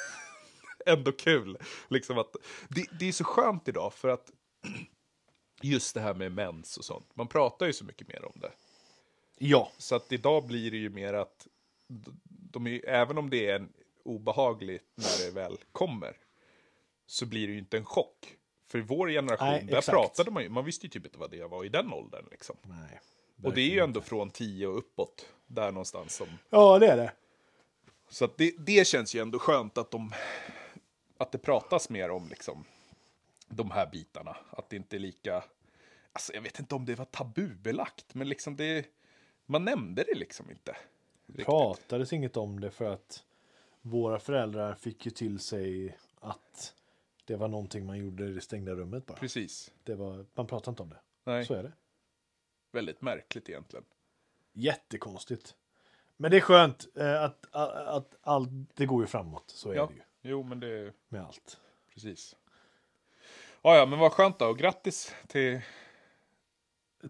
[0.87, 1.59] Ändå kul.
[1.89, 2.37] Liksom att,
[2.69, 4.31] det, det är så skönt idag för att
[5.63, 7.17] just det här med mens och sånt.
[7.17, 8.53] Man pratar ju så mycket mer om det.
[9.39, 11.47] Ja, Så att idag blir det ju mer att
[12.27, 13.73] de är, även om det är en
[14.05, 16.17] obehagligt när det väl kommer
[17.07, 18.37] så blir det ju inte en chock.
[18.67, 21.31] För i vår generation, Nej, där pratade man ju, man visste ju typ inte vad
[21.31, 22.57] det var i den åldern liksom.
[22.63, 23.01] nej.
[23.43, 26.29] Och det är ju ändå från 10 och uppåt, där någonstans som...
[26.51, 27.13] Ja, det är det.
[28.09, 30.13] Så det, det känns ju ändå skönt att de...
[31.19, 32.65] Att det pratas mer om liksom
[33.49, 34.37] de här bitarna.
[34.51, 35.45] Att det inte är lika...
[36.13, 38.87] Alltså jag vet inte om det var tabubelagt, men liksom det...
[39.47, 40.77] Man nämnde det liksom inte.
[41.27, 41.47] riktigt.
[41.47, 43.25] Pratades inget om det för att
[43.83, 46.75] våra föräldrar fick ju till sig att
[47.25, 49.19] det var någonting man gjorde i det stängda rummet bara.
[49.19, 49.73] Precis.
[49.85, 51.01] Det var, man pratade inte om det.
[51.25, 51.73] Nej, Så är det.
[52.73, 53.85] Väldigt märkligt egentligen.
[54.53, 55.55] Jättekonstigt.
[56.17, 59.45] Men det är skönt eh, att, att, att allt, det går ju framåt.
[59.51, 59.87] Så är Ja.
[59.87, 61.61] det ju Jo, men det är med allt.
[61.95, 62.37] precis.
[63.63, 64.47] Ja, ja, men vad skönt då.
[64.47, 65.61] Och grattis till...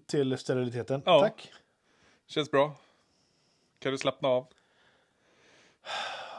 [0.06, 1.02] Till steriliteten.
[1.06, 1.20] Ja.
[1.20, 1.52] Tack.
[2.26, 2.74] Känns bra.
[3.78, 4.46] Kan du slappna av?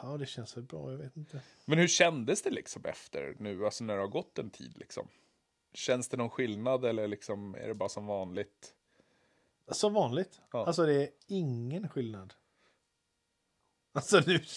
[0.04, 0.92] Ja, det känns väl bra.
[0.92, 1.42] Jag vet inte.
[1.66, 5.08] Men hur kändes det liksom efter nu, alltså när det har gått en tid liksom?
[5.74, 8.74] Känns det någon skillnad eller liksom är det bara som vanligt?
[9.72, 10.42] Som vanligt.
[10.52, 10.66] Ja.
[10.66, 12.34] Alltså det är ingen skillnad.
[13.94, 14.40] Alltså nu.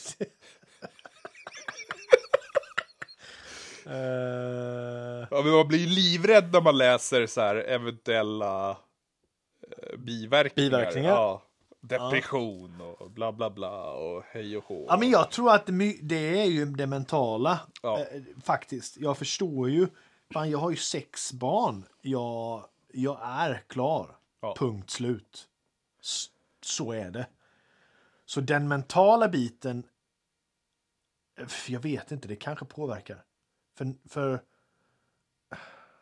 [3.87, 10.71] Eh, Ja, men man blir livrädd när man läser så här eventuella eh, biverkningar.
[10.71, 11.11] Biverkningar.
[11.11, 11.43] Ja.
[11.81, 14.87] Depression och bla bla bla och hej och hå.
[14.89, 15.67] Ja, men jag tror att
[16.03, 17.61] det är ju det mentala.
[17.83, 17.99] Ja.
[18.01, 18.97] Eh, faktiskt.
[18.97, 19.87] Jag förstår ju.
[20.33, 21.85] Fan, jag har ju sex barn.
[22.03, 24.17] Jag, jag är klar.
[24.45, 24.55] Ja.
[24.57, 25.49] Punkt slut.
[26.63, 27.27] Så är det.
[28.25, 29.87] Så den mentala biten.
[31.37, 33.25] eh, Jag vet inte, det kanske påverkar.
[33.75, 34.43] För, för
[35.51, 35.57] ja,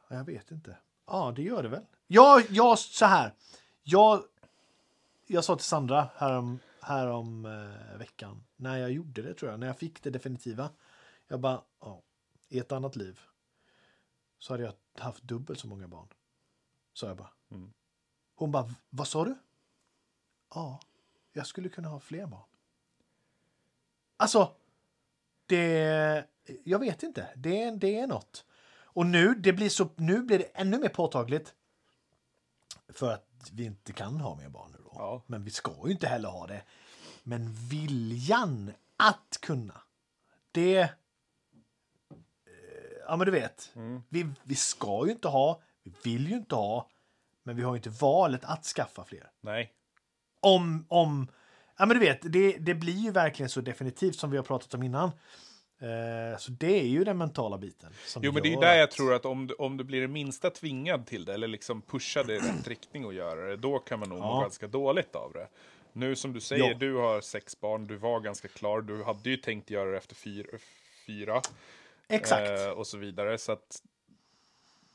[0.09, 0.76] jag vet inte.
[1.07, 1.87] Ja, det gör det väl.
[2.07, 3.35] Ja, jag så här.
[3.83, 4.24] Jag,
[5.26, 9.66] jag sa till Sandra härom, härom eh, veckan, när jag gjorde det tror jag, när
[9.66, 10.70] jag fick det definitiva.
[11.28, 12.02] Jag bara, ja,
[12.48, 13.20] i ett annat liv
[14.38, 16.09] så hade jag haft dubbelt så många barn.
[16.92, 17.31] Sa jag bara.
[17.50, 17.72] Mm.
[18.35, 19.35] Hon bara, vad sa du?
[20.55, 20.81] Ja,
[21.33, 22.42] jag skulle kunna ha fler barn.
[24.16, 24.55] Alltså,
[25.47, 26.27] det,
[26.64, 27.29] jag vet inte.
[27.37, 28.45] Det, det är något.
[28.95, 31.55] Och nu, det blir så, nu blir det ännu mer påtagligt.
[32.88, 34.92] För att vi inte kan ha mer barn nu då.
[34.95, 35.23] Ja.
[35.27, 36.62] Men vi ska ju inte heller ha det.
[37.23, 39.81] Men viljan att kunna.
[40.53, 40.79] Det...
[40.79, 40.88] eh,
[43.07, 43.71] Ja, men du vet.
[44.09, 46.88] Vi, vi ska ju inte ha, vi vill ju inte ha,
[47.42, 49.31] men vi har ju inte valet att skaffa fler.
[49.40, 49.72] Nej.
[50.40, 51.28] Om, om,
[51.78, 54.74] ja men du vet, det, det blir ju verkligen så definitivt som vi har pratat
[54.74, 55.11] om innan.
[55.81, 57.92] Eh, så det är ju den mentala biten.
[58.20, 60.00] Jo, men det är ju där jag att- tror att om du, om du blir
[60.00, 63.57] det minsta tvingad till det, eller liksom pushar det i rätt riktning och göra det,
[63.57, 64.40] då kan man nog må Ja.
[64.40, 65.48] ganska dåligt av det.
[65.92, 66.74] Nu som du säger, Ja.
[66.78, 70.14] du har sex barn, du var ganska klar, du hade ju tänkt göra det efter
[70.14, 70.46] fyra,
[71.07, 71.40] fyra
[72.09, 72.50] Exakt.
[72.61, 73.38] eh, och så vidare.
[73.38, 73.83] Så att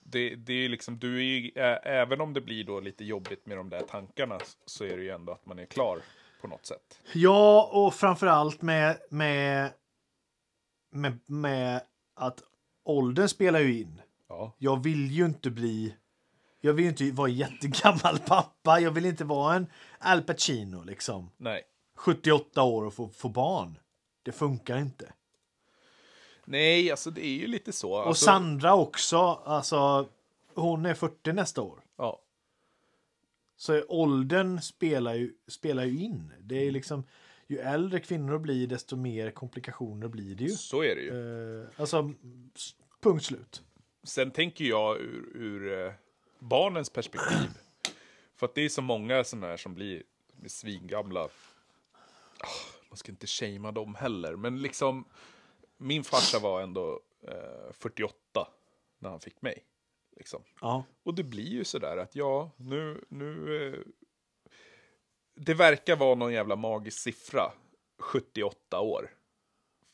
[0.10, 3.46] det, det är liksom, du är ju, ä, även om det blir då lite jobbigt
[3.46, 6.02] med de där tankarna, så är det ju ändå att man är klar
[6.42, 7.02] på något sätt.
[7.14, 9.72] Ja, och framförallt med, med,
[10.92, 11.82] med, med
[12.16, 12.44] att
[12.84, 14.02] åldern spelar ju in.
[14.30, 15.96] Ja, Jag vill ju inte bli...
[16.62, 18.80] Jag vill inte vara jättegammal pappa.
[18.80, 19.68] Jag vill inte vara en
[20.00, 21.32] Al Pacino liksom.
[21.38, 21.64] nej.
[21.98, 23.80] 78 år och få, få barn.
[24.24, 25.14] Det funkar inte.
[26.50, 27.92] Nej, alltså det är ju lite så.
[27.92, 29.18] Och Alltså, Sandra också.
[29.46, 30.10] Alltså,
[30.54, 31.80] hon är 40 nästa år.
[31.98, 32.22] Ja,
[33.58, 36.34] Så åldern spelar ju, spelar ju in.
[36.42, 37.04] Det är liksom,
[37.48, 40.50] ju äldre kvinnor blir, desto mer komplikationer blir det ju.
[40.50, 41.62] så är det ju.
[41.62, 42.14] Eh, alltså,
[43.02, 43.62] punkt slut.
[44.04, 45.94] Sen tänker jag ur, ur eh,
[46.40, 47.50] barnens perspektiv.
[48.36, 51.20] För att det är så många sådana här som blir, blir svingamla.
[51.22, 52.48] Ah,
[52.90, 55.06] man ska inte shamea dem heller, men liksom.
[55.78, 58.48] Min farsa var ändå eh, 48
[59.00, 59.66] när han fick mig.
[60.16, 60.44] Liksom.
[60.62, 60.84] Ja.
[61.04, 63.58] Och det blir ju sådär att ja, nu, nu...
[63.68, 63.80] Eh,
[65.36, 67.52] det verkar vara någon jävla magisk siffra.
[68.00, 69.14] 78 år.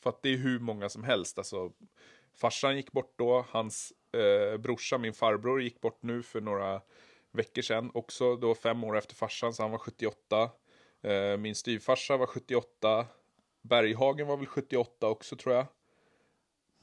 [0.02, 1.38] För att det är hur många som helst.
[1.38, 1.72] Alltså,
[2.34, 3.44] farsan gick bort då.
[3.48, 6.80] Hans eh, brorsa, min farbror, gick bort nu för några
[7.32, 7.90] veckor sedan.
[7.94, 10.50] Också då fem år efter farsan, så han var 78.
[11.02, 13.06] Eh, min styvfarsa var 78.
[13.62, 15.66] Berghagen var väl 78 också tror jag.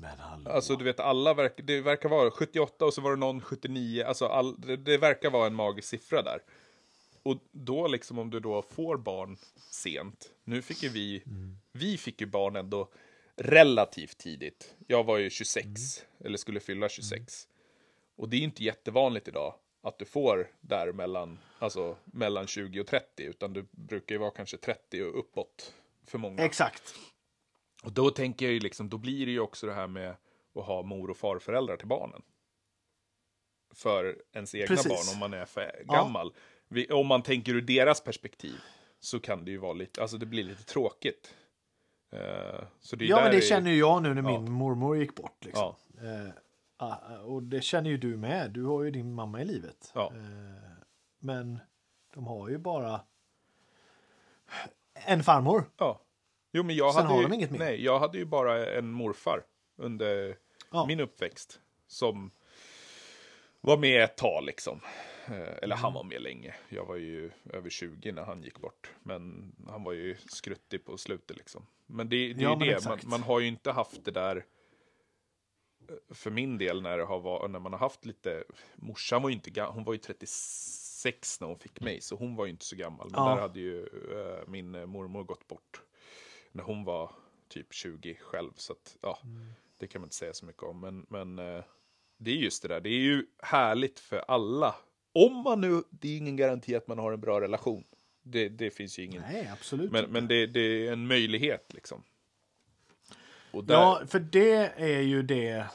[0.01, 0.51] Men hallå.
[0.51, 4.03] Alltså du vet alla verkar, det verkar vara 78 och så var det någon 79,
[4.05, 6.43] alltså all, det, det verkar vara en magisk siffra där.
[7.23, 9.37] Och då liksom om du då får barn
[9.71, 11.23] sent, nu fick ju vi,
[11.71, 12.89] vi fick ju barn ändå
[13.35, 14.75] relativt tidigt.
[14.87, 15.69] Jag var ju 26,
[16.19, 17.47] eller skulle fylla 26.
[18.15, 22.87] Och det är inte jättevanligt idag att du får där mellan, alltså mellan 20 och
[22.87, 25.73] 30, utan du brukar ju vara kanske 30 och uppåt
[26.05, 26.43] för många.
[26.45, 26.95] Exakt.
[27.81, 30.15] Och då tänker jag ju liksom, då blir det ju också det här med
[30.55, 32.21] att ha mor och farföräldrar till barnen.
[33.73, 34.87] För ens egna Precis.
[34.89, 36.33] barn om man är för gammal.
[36.67, 38.55] Vi, om man tänker ur deras perspektiv
[38.99, 41.35] så kan det ju vara lite, alltså det blir lite tråkigt.
[42.11, 42.67] Är
[42.99, 44.39] Ja, men det är- känner ju jag nu när Ja.
[44.39, 45.45] min mormor gick bort.
[45.45, 45.75] Liksom.
[46.01, 46.31] Ja,
[46.77, 48.51] ah, och det känner ju du med.
[48.51, 49.91] Du har ju din mamma i livet.
[49.95, 50.11] Ja.
[50.15, 50.71] Eh,
[51.19, 51.59] men
[52.13, 53.01] de har ju bara
[54.93, 55.63] en farmor.
[55.77, 56.01] ja.
[56.51, 57.59] Jo, men jag Sen hade har ju, de inget mer.
[57.59, 59.43] Nej, jag hade ju bara en morfar
[59.75, 60.37] under
[60.71, 60.85] Ja.
[60.87, 61.59] min uppväxt.
[61.87, 62.31] Som
[63.61, 64.79] var med ett tag liksom.
[65.25, 65.77] Eh, Eller Mm.
[65.77, 66.55] han var med länge.
[66.69, 68.91] Jag var ju över 20 när han gick bort.
[69.03, 71.65] Men han var ju skruttig på slutet liksom.
[71.87, 72.85] Men det, det är Ja, ju det.
[72.85, 74.45] Man, man har ju inte haft det där.
[75.89, 78.43] eh, För min del när, det har varit, när man har haft lite.
[78.75, 79.61] Morsan var ju inte.
[79.61, 82.01] Hon var ju 36 när hon fick mig.
[82.01, 83.09] Så hon var ju inte så gammal.
[83.11, 83.29] Men Ja.
[83.29, 85.81] där hade ju eh, min mormor gått bort.
[86.51, 87.11] När hon var
[87.47, 88.51] typ 20 själv.
[88.55, 89.53] Så att, ja, Mm.
[89.77, 90.79] det kan man inte säga så mycket om.
[90.79, 91.63] Men, men eh,
[92.17, 92.81] det är just det där.
[92.81, 94.75] Det är ju härligt för alla.
[95.13, 97.83] Om man nu, det är ingen garanti att man har en bra relation.
[98.23, 99.21] Det, det finns ju ingen.
[99.21, 100.11] Nej, absolut Men, inte.
[100.13, 102.03] men det, det är en möjlighet liksom.
[103.51, 105.65] Där, Ja, för det är ju det.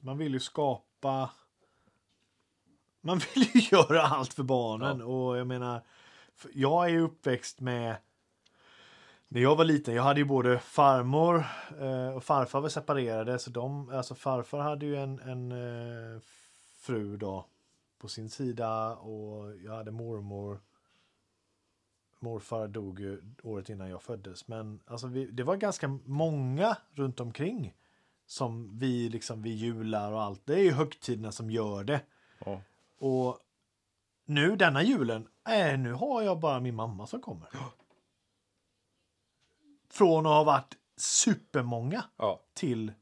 [0.00, 1.30] Man vill ju skapa.
[3.00, 5.02] Man vill ju göra allt för barnen.
[5.02, 5.82] Och jag menar,
[6.52, 7.96] jag är ju uppväxt med...
[9.28, 11.44] När jag var liten, jag hade ju både farmor
[11.80, 13.38] eh, och farfar var separerade.
[13.38, 16.20] Så de, alltså farfar hade ju en, en eh,
[16.80, 17.46] fru då
[17.98, 20.60] på sin sida och jag hade mormor.
[22.20, 24.48] Morfar dog ju året innan jag föddes.
[24.48, 27.74] Men alltså vi, det var ganska många runt omkring
[28.26, 30.46] som vi liksom vid jular och allt.
[30.46, 32.00] Det är ju högtiderna som gör det.
[32.44, 32.60] Ja.
[32.98, 33.38] Och
[34.24, 37.48] nu denna julen, äh, nu har jag bara min mamma som kommer.
[39.96, 42.40] Från att ha varit supermånga Ja.
[42.54, 42.92] till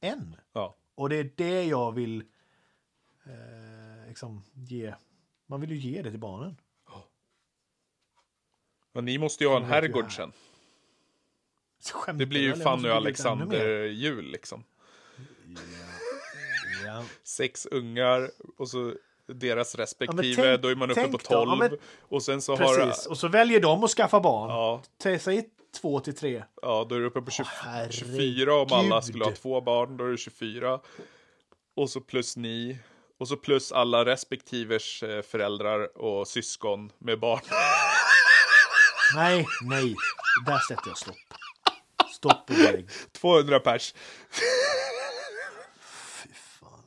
[0.00, 0.36] en.
[0.52, 0.76] Ja.
[0.94, 2.18] Och det är det jag vill
[3.26, 4.94] eh, liksom ge.
[5.46, 6.56] Man vill ju ge det till barnen.
[8.92, 10.32] Men ni måste ju ha en herrgård sen.
[11.92, 12.94] Skämtar Det blir ju Fanny och.
[12.96, 14.64] Alexander-jul liksom.
[16.86, 17.04] Ja.
[17.22, 18.94] Sex ungar och så
[19.26, 20.22] deras respektive.
[20.36, 21.58] tänk- då är man uppe på då, ja, 12.
[21.58, 23.04] men- och sen så Precis.
[23.04, 23.10] har...
[23.10, 24.50] Och så väljer de att skaffa barn.
[24.50, 24.82] Ja,
[25.18, 26.44] Säg två till tre.
[26.62, 29.96] ja, då är du uppe på 20, Åh, 24 om alla skulle ha två barn.
[29.96, 30.80] Då är det 24.
[31.76, 32.78] Och så plus ni.
[33.18, 37.40] Och så plus alla respektivers eh, föräldrar och syskon med barn.
[39.16, 39.94] Nej, nej.
[40.46, 41.16] Där sätter jag stopp.
[42.14, 42.88] Stopp och belägg.
[43.12, 43.94] 200 pers.
[46.22, 46.28] Fy
[46.60, 46.82] fan.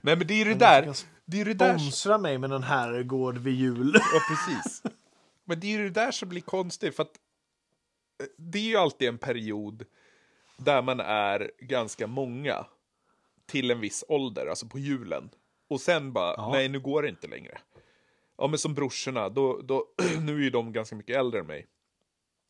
[0.00, 0.94] Nej men det är ju det där.
[1.24, 1.78] Det är det där.
[1.78, 3.92] Sponsra mig med någon herrgård vid jul.
[4.12, 4.82] Ja, precis.
[5.44, 7.12] Men det är ju det där som blir konstigt, för att
[8.36, 9.84] det är ju alltid en period
[10.56, 12.66] där man är ganska många
[13.46, 15.30] till en viss ålder, alltså på julen.
[15.68, 16.50] Och sen bara, Ja.
[16.52, 17.58] nej nu går det inte längre.
[18.38, 19.86] Ja men som brorsorna, då, då,
[20.20, 21.66] nu är ju de ganska mycket äldre än mig.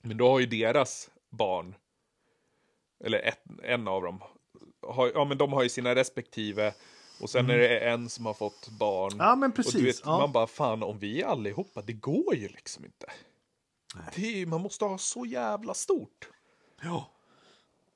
[0.03, 1.75] Men då har ju deras barn,
[3.05, 4.23] eller ett, en av dem,
[4.83, 6.75] har, ja men de har ju sina respektive.
[7.21, 9.13] Och sen är det en som har fått barn.
[9.13, 9.27] Mm.
[9.27, 9.83] Ja, men Och du precis.
[9.87, 10.19] vet, ja.
[10.19, 13.07] man bara, fan om vi är allihopa, det går ju liksom inte.
[14.17, 16.29] Är, man måste ha så jävla stort.
[16.83, 17.13] ja.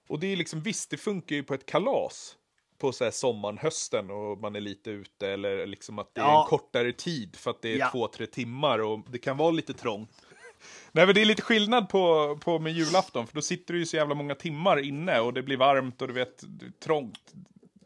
[0.08, 2.36] Och det är liksom, visst det funkar ju på ett kalas.
[2.78, 6.24] På så här sommaren, hösten och man är lite ute eller liksom att det är
[6.24, 6.42] Ja.
[6.42, 7.88] en kortare tid för att det är Ja.
[7.92, 10.22] två, tre timmar och det kan vara lite trångt.
[10.92, 13.86] Nej men det är lite skillnad på, på med julafton för då sitter du ju
[13.86, 17.32] så jävla många timmar inne och det blir varmt och du vet, är trångt.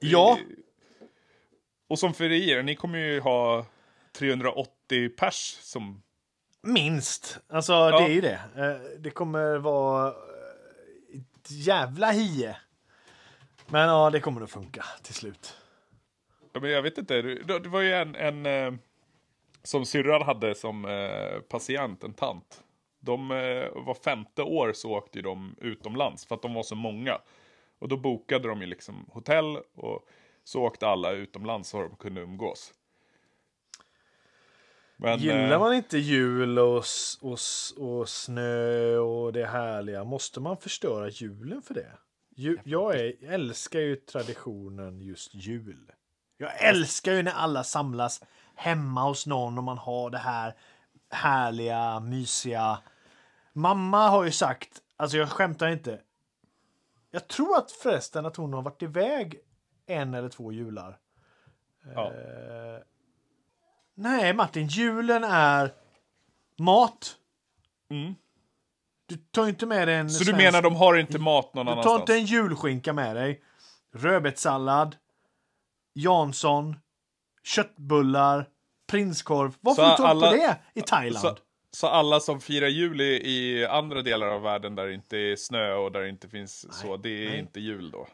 [0.01, 0.39] Ja.
[1.89, 3.67] Och som för er, ni kommer ju ha
[4.19, 6.03] 380 pers som
[6.65, 7.41] Minst.
[7.49, 8.41] Alltså, det är ju det.
[8.57, 10.15] Eh, Det kommer vara eh,
[11.15, 12.57] ett jävla hie.
[13.67, 15.57] Men ja, det kommer nog funka till slut.
[16.53, 18.75] Ja, men jag vet inte, det, var ju en, en eh,
[19.63, 20.83] som syrran hade som
[21.49, 22.63] patient, en tant.
[23.01, 23.29] De
[23.75, 27.19] var femte år så åkte de utomlands för att de var så många.
[27.79, 30.09] Och då bokade de ju liksom hotell och
[30.45, 32.73] så åkte alla utomlands så de kunde umgås.
[35.05, 36.85] Men, Gillar eh, man inte jul och,
[37.21, 37.39] och,
[37.77, 41.93] och snö och det härliga, måste man förstöra julen för det?
[42.37, 45.93] Ju, jag är, älskar ju traditionen just jul.
[46.37, 48.23] Jag älskar ju när alla samlas
[48.55, 50.55] hemma hos någon och man har det här
[51.11, 52.79] härliga, mysiga.
[53.53, 56.01] Mamma har ju sagt, alltså jag skämtar inte.
[57.11, 59.41] Jag tror att förresten att hon har varit iväg
[59.87, 60.99] en eller två jular.
[61.95, 62.13] ja.
[62.13, 62.83] Eh,
[63.95, 65.73] nej, Martin, julen är
[66.59, 67.17] mat.
[67.91, 68.15] Mm.
[69.07, 71.67] Du tar inte med dig en Så du svensk- menar de har inte mat någon
[71.67, 72.01] Du tar annanstans?
[72.01, 73.43] inte en julskinka med dig.
[73.95, 74.97] Rödbetssallad.
[75.95, 76.77] Jansson.
[77.43, 78.49] Köttbullar.
[78.87, 79.55] Prinskorv.
[79.61, 81.21] Varför Så du tar alla- på det i Thailand?
[81.23, 81.37] Så,
[81.71, 85.37] så alla som firar jul i, i andra delar av världen där det inte är
[85.37, 87.39] snö och där det inte finns så, det är nej.
[87.39, 88.07] inte jul då?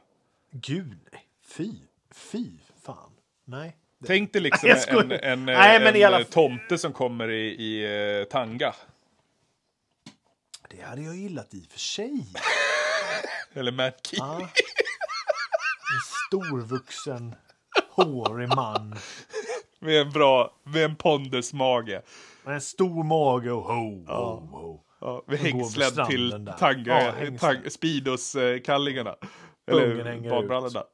[0.51, 1.22] Gud, nej.
[1.47, 1.72] Fy.
[2.14, 2.47] Fy
[2.83, 3.11] fan.
[3.45, 3.76] Nej.
[4.07, 7.84] Tänk dig liksom en, en, Nej, en, tomte som kommer i, i
[8.20, 8.74] eh, tanga.
[10.70, 12.26] Det hade jag gillat i och för sig.
[13.55, 14.18] Eller Matt Key.
[14.18, 14.40] Ja.
[14.40, 17.34] En storvuxen,
[17.90, 18.96] hårig man.
[19.80, 22.03] Med en bra, med en pondusmage.
[22.44, 24.80] Med en stor mage och ho, ho, ho.
[25.01, 29.16] Ja, med stranden till tanga, Ja, tang, Speedos-kallingarna.
[29.66, 30.84] Pungen Eller badbrallorna.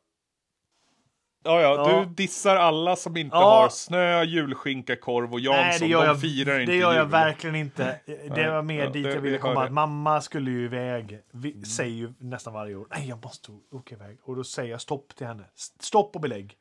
[1.46, 2.04] Ja, ja, Ja.
[2.04, 3.60] du dissar alla som inte Ja.
[3.60, 5.60] har snö, julskinka, korv och Jansson.
[5.66, 7.10] Nej, det gör de jag, firar inte det gör jag jul.
[7.10, 8.00] verkligen inte.
[8.34, 9.60] Det var mer ja, dit det- jag ville det komma.
[9.60, 9.66] det.
[9.66, 11.18] Att mamma skulle ju iväg.
[11.32, 12.86] Vi säger ju nästan varje år.
[12.90, 14.18] Nej, jag måste åka iväg.
[14.24, 15.44] Och då säger jag stopp till henne.
[15.80, 16.54] Stopp och belägg.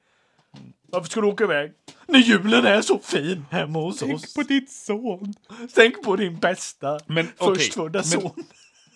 [0.88, 1.74] Varför ska du åka iväg?
[2.08, 4.34] När julen är så fin hemma hos Tänk oss.
[4.34, 5.34] på ditt son.
[5.76, 8.32] Tänk på din bästa Men, förstfödda men- son.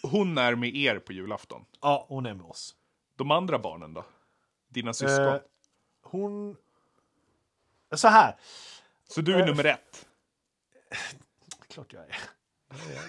[0.04, 1.62] Hon är med er på julafton.
[1.82, 2.76] Ja, hon är med oss.
[3.18, 4.06] De andra barnen då?
[4.70, 5.26] Dina syskon?
[5.28, 5.36] Eh,
[6.02, 6.58] hon...
[7.96, 8.36] Så här.
[9.08, 10.08] Så du är Eh, nummer ett?
[11.68, 12.18] Klart jag är.
[12.70, 13.02] Ja.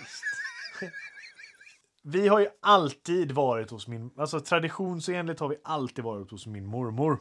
[2.03, 4.11] Vi har ju alltid varit hos min...
[4.16, 7.20] Alltså traditionsenligt har vi alltid varit hos min mormor.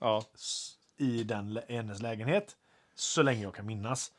[0.00, 0.24] Ja.
[0.96, 2.56] I den, hennes lägenhet.
[2.94, 4.12] Så länge jag kan minnas.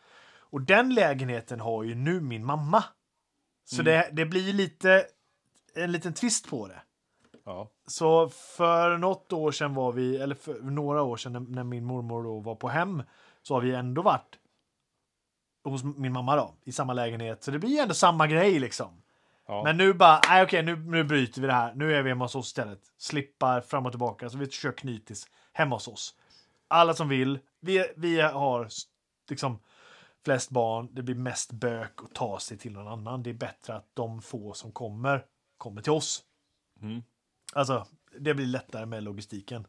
[0.51, 2.83] Och den lägenheten har ju nu min mamma.
[3.65, 5.07] Så det, det blir lite
[5.73, 6.81] en liten twist på det.
[7.49, 7.69] Ja.
[7.87, 11.85] Så för något år sedan var vi, eller för några år sedan när, när min
[11.85, 13.03] mormor då var på hem,
[13.41, 14.39] så har vi ändå varit
[15.63, 17.43] hos min mamma då, i samma lägenhet.
[17.43, 19.01] Så det blir ju ändå samma grej liksom.
[19.47, 19.63] Ja.
[19.63, 21.73] Men nu bara, nej okej, nu, nu bryter vi det här.
[21.73, 22.79] Nu är vi hemma hos oss istället.
[22.97, 26.15] Slippar fram och tillbaka, så vi kör knytis hemma hos oss.
[26.67, 27.39] Alla som vill.
[27.59, 28.67] Vi, vi har
[29.29, 29.59] liksom
[30.25, 30.89] flest barn.
[30.91, 33.23] Det blir mest bök att ta sig till någon annan.
[33.23, 35.25] Det är bättre att de få som kommer,
[35.57, 36.23] kommer till oss.
[36.81, 37.03] Mm.
[37.53, 37.87] Alltså,
[38.19, 39.67] det blir lättare med logistiken.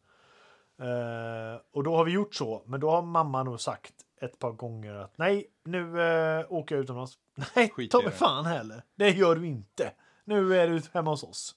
[0.81, 2.63] Eh, och då har vi gjort så.
[2.67, 6.83] Men då har mamma nog sagt ett par gånger att nej, nu eh, åker jag
[6.83, 7.19] utomlands.
[7.57, 8.83] Nej, Skit ta mig fan heller.
[8.95, 9.93] Det gör du inte.
[10.25, 11.57] Nu är du hemma hos oss.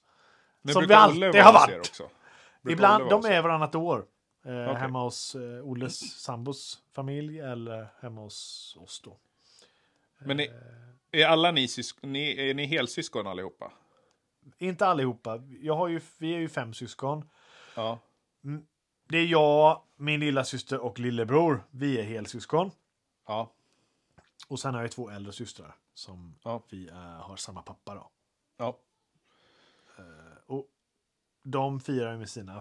[0.62, 2.00] Men Som vi alltid har varit.
[2.68, 4.04] Ibland, de är varannat år.
[4.44, 4.74] Eh, Okej.
[4.74, 9.18] Hemma hos eh, Olles sambos familj eller hemma hos oss då.
[10.18, 10.48] Men är,
[11.12, 13.72] är alla ni syskon, ni, är ni helsyskon allihopa?
[14.58, 15.36] Inte allihopa.
[15.60, 17.30] Jag har ju, vi är ju fem syskon.
[17.76, 17.98] Ja.
[19.08, 21.64] Det är jag, min lilla syster och lillebror.
[21.70, 22.70] Vi är helsyskon.
[23.26, 23.52] Ja.
[24.48, 26.62] Och sen har jag två äldre systrar som Ja.
[26.70, 28.10] vi eh, har samma pappa då.
[28.56, 28.78] Ja.
[30.46, 30.66] Och
[31.42, 32.60] de firar ju med sina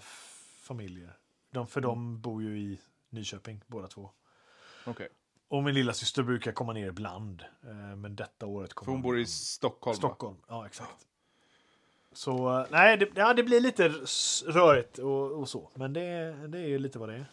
[0.57, 1.17] familjer.
[1.51, 2.79] De, för de bor ju i
[3.09, 4.09] Nyköping båda två.
[4.85, 5.09] Okej.
[5.47, 7.41] Och min lilla syster brukar komma ner ibland.
[7.63, 9.97] eh, Men detta året kommer För hon bor i Stockholm va?
[9.97, 10.37] Stockholm.
[10.47, 11.07] Ja, exakt.
[12.13, 13.87] Så nej, det, ja, det blir lite
[14.47, 15.69] rörigt och, och så.
[15.75, 17.25] Men det, det är ju lite vad det är.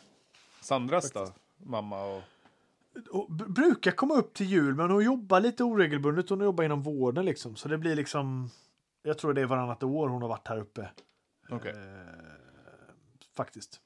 [0.61, 1.33] Sandras då?
[1.57, 2.23] Mamma och...
[3.11, 6.29] Och brukar komma upp till jul, men hon jobbar lite oregelbundet.
[6.31, 7.57] Hon jobbar inom vården liksom.
[7.57, 8.51] Så det blir liksom...
[9.03, 10.91] Jag tror det är varannat år hon har varit här uppe.
[11.51, 11.71] Okej.
[11.71, 11.77] Eh,
[13.37, 13.81] faktiskt.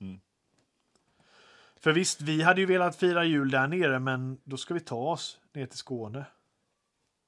[0.00, 0.20] Mm.
[1.76, 4.96] För visst, vi hade ju velat fira jul där nere, men då ska vi ta
[4.96, 6.24] oss ner till Skåne.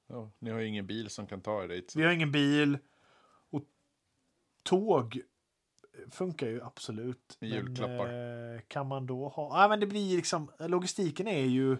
[0.07, 1.93] Ja, ni har ju ingen bil som kan ta er dit.
[1.95, 2.77] Vi har ingen bil.
[4.63, 5.21] Tåg
[6.11, 7.37] funkar ju absolut.
[7.39, 8.07] Med julklappar.
[8.07, 9.61] Men, eh, kan man då ha...
[9.61, 10.51] Ja, men det blir liksom...
[10.59, 11.77] Logistiken är ju...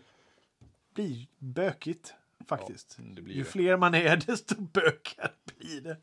[0.93, 2.13] blir bökigt
[2.47, 2.97] faktiskt.
[2.99, 3.49] Ja, ju det.
[3.49, 5.97] fler man är, desto bökigare blir det.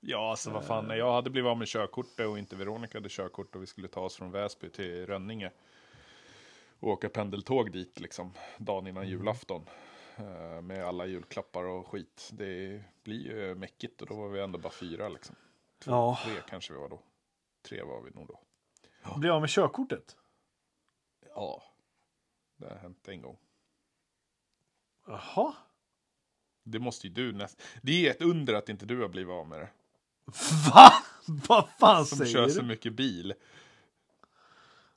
[0.00, 0.86] Ja, alltså vad fan.
[0.88, 3.88] När jag hade blivit av med körkortet och inte Veronica hade körkort och vi skulle
[3.88, 5.50] ta oss från Väsby till Rönninge.
[6.80, 9.18] Och åka pendeltåg dit liksom dagen innan Mm.
[9.18, 9.62] julafton.
[10.16, 12.30] eh, Med alla julklappar och skit.
[12.32, 15.36] Det blir ju mäckigt och då var vi ändå bara fyra liksom.
[15.78, 16.18] Två, Ja.
[16.24, 17.00] Tre kanske vi var då.
[17.68, 18.40] Tre var vi nog då.
[19.16, 20.16] Blir av med körkortet.
[21.34, 21.62] Ja.
[22.56, 23.36] Det har hänt en gång.
[25.06, 25.54] Jaha.
[26.64, 27.66] Det måste ju du nästan.
[27.82, 29.68] Det är ett under att inte du har blivit av med det.
[30.74, 30.92] Va?
[31.48, 32.50] Vad fan Som säger kör du?
[32.52, 33.34] så mycket bil.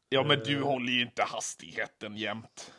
[0.09, 0.63] Ja men du Eh.
[0.63, 2.73] håller ju inte hastigheten jämt.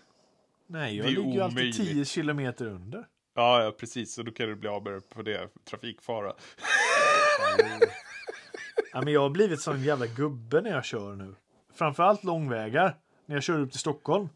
[0.67, 1.77] Nej, jag ligger ju alltid omöjligt.
[1.77, 3.09] 10 kilometer under.
[3.35, 4.15] Ja, ja precis.
[4.15, 5.49] Så då kan du bli av med det på det.
[5.65, 6.33] Trafikfara.
[8.93, 11.35] Ja, men jag har blivit sån jävla gubbe när jag kör nu.
[11.75, 12.97] Framförallt långvägar.
[13.27, 14.29] När jag kör upp till Stockholm.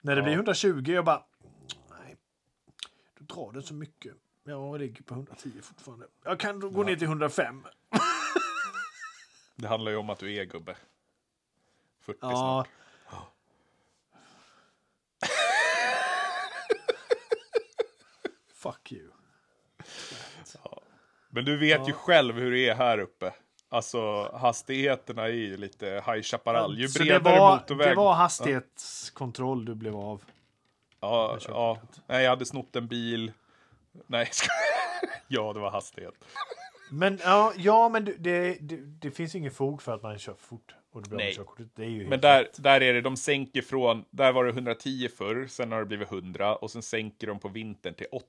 [0.00, 0.24] När det Ja.
[0.24, 1.22] blir 120, jag bara...
[1.90, 2.16] Nej,
[3.18, 4.12] då drar det så mycket.
[4.44, 6.06] Jag ligger på 110 fortfarande.
[6.24, 7.66] Jag kan gå ner till 105.
[9.56, 10.76] Det handlar ju om att du är gubbe.
[12.00, 12.30] 40 Ja.
[12.30, 12.68] snart.
[18.62, 19.10] Fuck you.
[21.30, 21.96] Men du vet ju Ja.
[21.98, 23.32] själv hur det är här uppe.
[23.68, 26.78] Alltså hastigheterna är ju lite High Chaparral.
[26.78, 27.88] Ju Så det bredare var, motorväg.
[27.88, 30.22] det var hastighetskontroll du blev av.
[31.00, 31.78] Ja, ja.
[32.06, 33.32] Nej, jag hade snott en bil.
[34.06, 34.60] Nej, skojar.
[35.32, 36.14] Ja, det var hastighet.
[36.90, 38.58] Men ja, ja men det, det,
[39.00, 40.74] det finns ingen fog för att man kör fort.
[40.92, 41.34] Och du blir Nej.
[41.34, 41.68] körkortet.
[41.74, 42.62] Det är ju Men där, rätt.
[42.62, 46.12] där är det, de sänker från, där var det 110 förr, sen har det blivit
[46.12, 48.26] 100 och sen sänker de på vintern till 80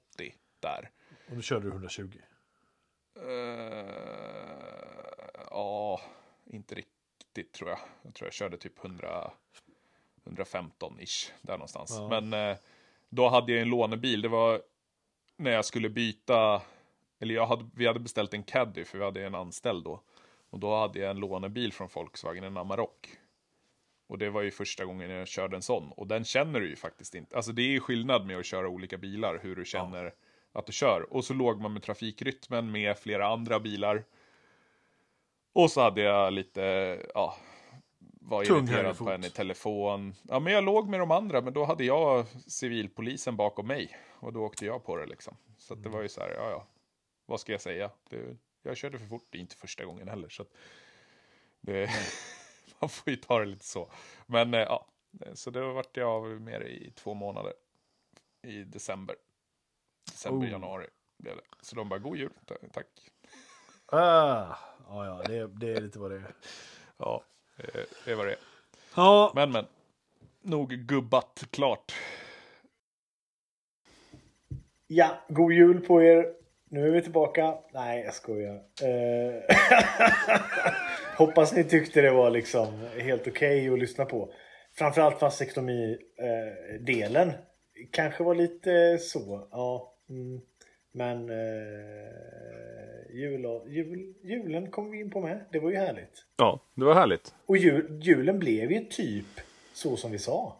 [0.59, 0.89] där.
[1.29, 2.17] Och då körde du 120.
[3.15, 3.25] Eh,
[5.49, 6.01] ja,
[6.45, 7.79] inte riktigt tror jag.
[8.01, 9.31] Jag tror jag körde typ 100,
[10.25, 11.95] 115-ish, där någonstans.
[11.97, 12.21] Ja.
[12.21, 12.57] Men eh,
[13.09, 14.61] då hade jag en lånebil, det var
[15.37, 16.61] när jag skulle byta,
[17.19, 20.03] eller jag hade, vi hade beställt en Caddy för vi hade en anställd då.
[20.51, 23.17] Och då hade jag en lånebil från Volkswagen, en Amarok.
[24.07, 25.91] Och det var ju första gången jag körde en sån.
[25.91, 27.35] Och den känner du ju faktiskt inte.
[27.35, 30.13] Alltså det är ju skillnad med att köra olika bilar, hur du känner
[30.51, 31.13] att du kör.
[31.13, 34.03] Och så låg man med trafikrytmen med flera andra bilar.
[35.53, 36.61] Och så hade jag lite,
[37.13, 37.35] ja,
[37.99, 40.15] var Tung irriterad på en i telefon.
[40.29, 43.97] Ja, men jag låg med de andra, men då hade jag civilpolisen bakom mig.
[44.19, 45.37] Och då åkte jag på det liksom.
[45.57, 46.67] Så att det var ju så här, ja ja,
[47.25, 47.91] vad ska jag säga?
[48.09, 50.29] Det, jag körde för fort, det är inte första gången heller.
[50.29, 50.53] Så att
[51.61, 51.89] det,
[52.79, 53.91] man får ju ta det lite så.
[54.25, 54.87] Men eh, ja,
[55.33, 57.53] så då vart jag av med det i två månader.
[58.41, 59.15] I december.
[60.11, 60.51] December, Oh.
[60.51, 60.87] januari.
[61.17, 61.43] blev det.
[61.61, 62.87] Så de bara, god jul, ta- tack.
[63.85, 64.55] Ah,
[64.87, 66.33] ja, ja, det, det är lite vad det är.
[66.97, 67.23] Ja,
[67.57, 68.37] eh, det var det.
[68.95, 69.65] Ja, Men men,
[70.41, 71.93] nog gubbat klart.
[74.87, 76.35] Ja, god jul på er.
[76.71, 77.55] Nu är vi tillbaka.
[77.73, 78.55] Nej, jag skojar.
[78.55, 78.61] Eh,
[81.17, 84.33] Hoppas ni tyckte det var liksom helt okej att lyssna på.
[84.77, 87.31] Framförallt vastektomi-delen.
[87.91, 89.47] Kanske var lite så.
[89.51, 89.93] Ja.
[90.09, 90.41] Mm.
[90.91, 91.35] Men eh,
[93.13, 95.45] jul jul, julen kom vi in på med.
[95.51, 96.25] Det var ju härligt.
[96.37, 97.33] Ja, det var härligt.
[97.45, 99.39] Och jul, julen blev ju typ
[99.73, 100.57] så som vi sa.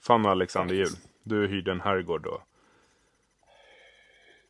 [0.00, 0.88] Fan Alexander Jul.
[1.22, 2.42] Du hyrde en herrgård då.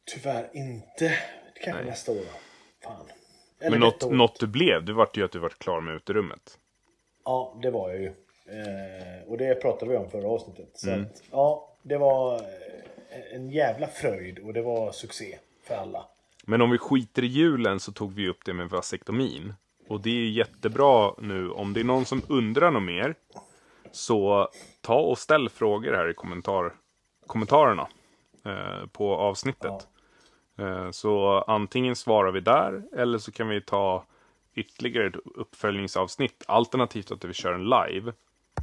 [0.05, 1.09] Tyvärr inte.
[1.55, 1.91] Det kanske Nej.
[1.91, 2.23] nästa år då.
[2.89, 3.07] Fan.
[3.61, 6.59] Eller Men något, något du blev, det vart ju att du vart klar med uterummet.
[7.25, 8.07] Ja, det var jag ju.
[8.47, 10.69] Eh, och det pratade vi om förra avsnittet.
[10.75, 11.03] Så Mm.
[11.03, 16.07] att, ja, det var eh, en jävla fröjd och det var succé för alla.
[16.47, 19.55] Men om vi skiter i julen så tog vi upp det med vasektomin.
[19.89, 21.51] Och det är jättebra nu.
[21.51, 23.15] Om det är någon som undrar något mer.
[23.93, 24.49] Så
[24.81, 26.73] ta och ställ frågor här i kommentar,
[27.27, 27.89] kommentarerna.
[28.45, 29.71] Eh, på avsnittet.
[29.71, 29.79] Eh,
[30.91, 32.83] så antingen svarar vi där.
[32.97, 34.05] Eller så kan vi ta
[34.55, 36.45] ytterligare ett uppföljningsavsnitt.
[36.49, 38.13] Alternativt att vi kör en live.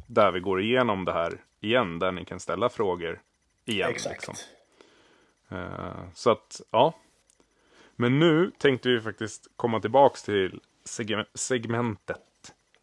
[0.08, 2.00] Där vi går igenom det här igen.
[2.00, 3.22] Där ni kan ställa frågor
[3.66, 3.90] igen.
[3.90, 4.28] Exakt.
[4.28, 4.36] liksom.
[5.50, 6.94] Eh, Så att, ja.
[7.96, 12.22] Men nu tänkte vi faktiskt komma tillbaks till seg- segmentet.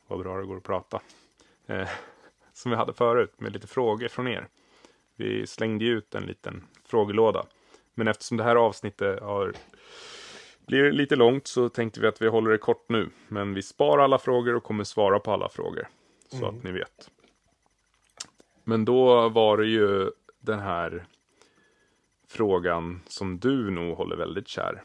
[0.06, 1.00] Vad bra det går att prata.
[1.66, 1.88] Eh,
[2.52, 4.48] Som vi hade förut med lite frågor från er.
[5.16, 7.46] Vi slängde ut en liten frågelåda.
[7.98, 9.52] Men eftersom det här avsnittet har
[10.66, 13.10] blir lite långt så tänkte vi att vi håller det kort nu.
[13.28, 15.88] Men vi sparar alla frågor och kommer svara på alla frågor.
[16.28, 17.10] Så att ni vet.
[18.64, 21.06] Men då var det ju den här
[22.28, 24.82] frågan som du nog håller väldigt kär.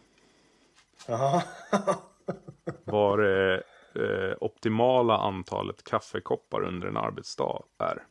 [1.08, 1.44] Jaha.
[2.84, 3.64] Vad det
[3.96, 8.04] eh, optimala antalet kaffekoppar under en arbetsdag är.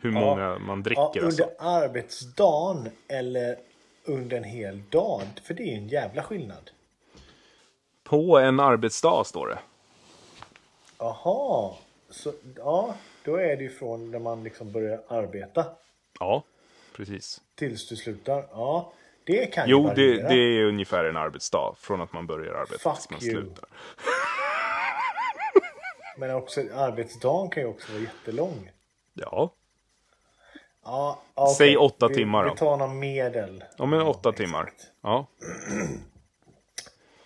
[0.00, 0.20] Hur Ja.
[0.20, 1.50] många man ja, dricker under alltså.
[1.58, 3.56] arbetsdagen eller
[4.04, 5.22] under en hel dag.
[5.42, 6.70] För det är ju en jävla skillnad.
[8.04, 9.58] På en arbetsdag står det.
[10.98, 11.74] Jaha.
[12.10, 12.94] Så, ja,
[13.24, 15.64] då är det ju från när man liksom börjar arbeta
[16.20, 16.42] Ja,
[16.96, 17.40] precis.
[17.54, 18.46] tills du slutar.
[18.50, 18.92] Ja,
[19.24, 20.28] det kan ju Jo, det, variera.
[20.28, 21.74] det är ungefär en arbetsdag.
[21.78, 23.30] Från att man börjar arbeta tills Fuck man you.
[23.32, 23.68] slutar.
[26.18, 28.70] Men också arbetsdagen kan ju också vara jättelång.
[29.14, 29.50] Ja,
[30.88, 31.54] Ja, okej.
[31.54, 32.50] Säg åtta vi, timmar då.
[32.50, 33.64] Vi tar någon medel.
[33.78, 34.36] ja men åtta exakt.
[34.38, 34.72] timmar.
[35.02, 35.26] Ja.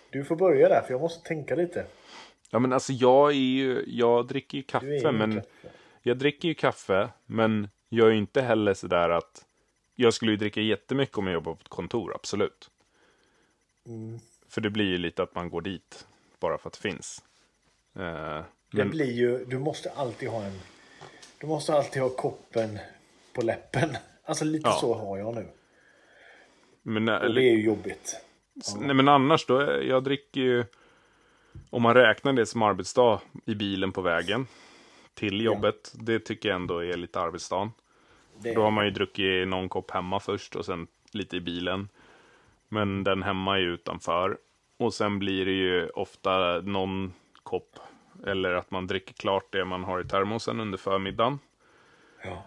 [0.09, 1.85] Du får börja där för jag måste tänka lite.
[2.49, 5.47] ja, men alltså jag är ju, jag dricker ju kaffe, ju men kaffe.
[6.01, 9.45] jag dricker ju kaffe, men jag är ju inte heller sådär att
[9.95, 12.69] jag skulle ju dricka jättemycket om jag jobbar på ett kontor, absolut.
[13.87, 14.19] Mm.
[14.49, 16.07] För det blir ju lite att man går dit
[16.39, 17.23] bara för att det finns.
[17.95, 18.01] Eh,
[18.71, 20.59] Det men, blir ju, du måste alltid ha en...
[21.37, 22.79] Du måste alltid ha koppen
[23.33, 23.89] på läppen.
[24.25, 24.77] Alltså lite Ja.
[24.81, 25.47] så har jag nu.
[26.83, 28.15] men, eh, Och det är ju jobbigt.
[28.79, 30.65] Nej men annars då, eh, jag dricker ju
[31.69, 34.47] Om man räknar det som arbetsdag i bilen på vägen
[35.13, 37.71] Till jobbet, det tycker jag ändå är lite arbetsdagen
[38.37, 41.89] Det, Då har man ju druckit någon kopp hemma först och sen lite i bilen
[42.69, 44.37] Men den hemma är ju utanför
[44.77, 47.13] Och sen blir det ju ofta någon
[47.43, 47.79] kopp
[48.27, 51.39] Eller att man dricker klart det man har i termosen under förmiddagen
[52.23, 52.43] ja.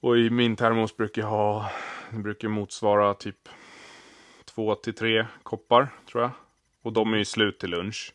[0.00, 1.70] Och i min termos brukar jag ha,
[2.10, 3.48] det brukar motsvara typ
[4.44, 6.30] två till tre koppar tror jag.
[6.82, 8.14] Och de är ju slut till lunch.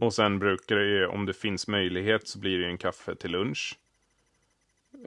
[0.00, 3.14] Och sen brukar det ju, om det finns möjlighet så blir det ju en kaffe
[3.14, 3.78] till lunch.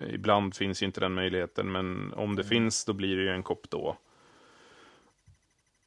[0.09, 3.43] Ibland finns ju inte den möjligheten, men om det finns då blir det ju en
[3.43, 3.97] kopp då.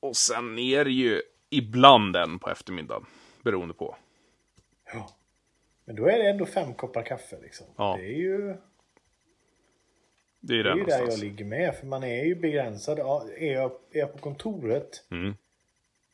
[0.00, 3.06] Och sen är det ju ibland en på eftermiddagen,
[3.42, 3.96] beroende på.
[4.92, 5.16] ja.
[5.84, 7.66] Men då är det ändå fem koppar kaffe liksom.
[7.76, 7.96] Ja.
[7.98, 8.56] Det är ju,
[10.46, 11.74] Det är det är ju där jag ligger med.
[11.74, 12.98] För man är ju begränsad.
[12.98, 15.34] Ja, är, jag, är jag på kontoret Mm.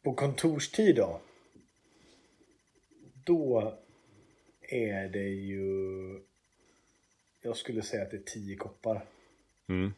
[0.03, 1.20] på kontorstid då.
[3.24, 3.74] Då
[4.61, 6.20] är det ju...
[7.43, 9.05] Jag skulle säga att det är tio koppar
[9.68, 9.93] Mm.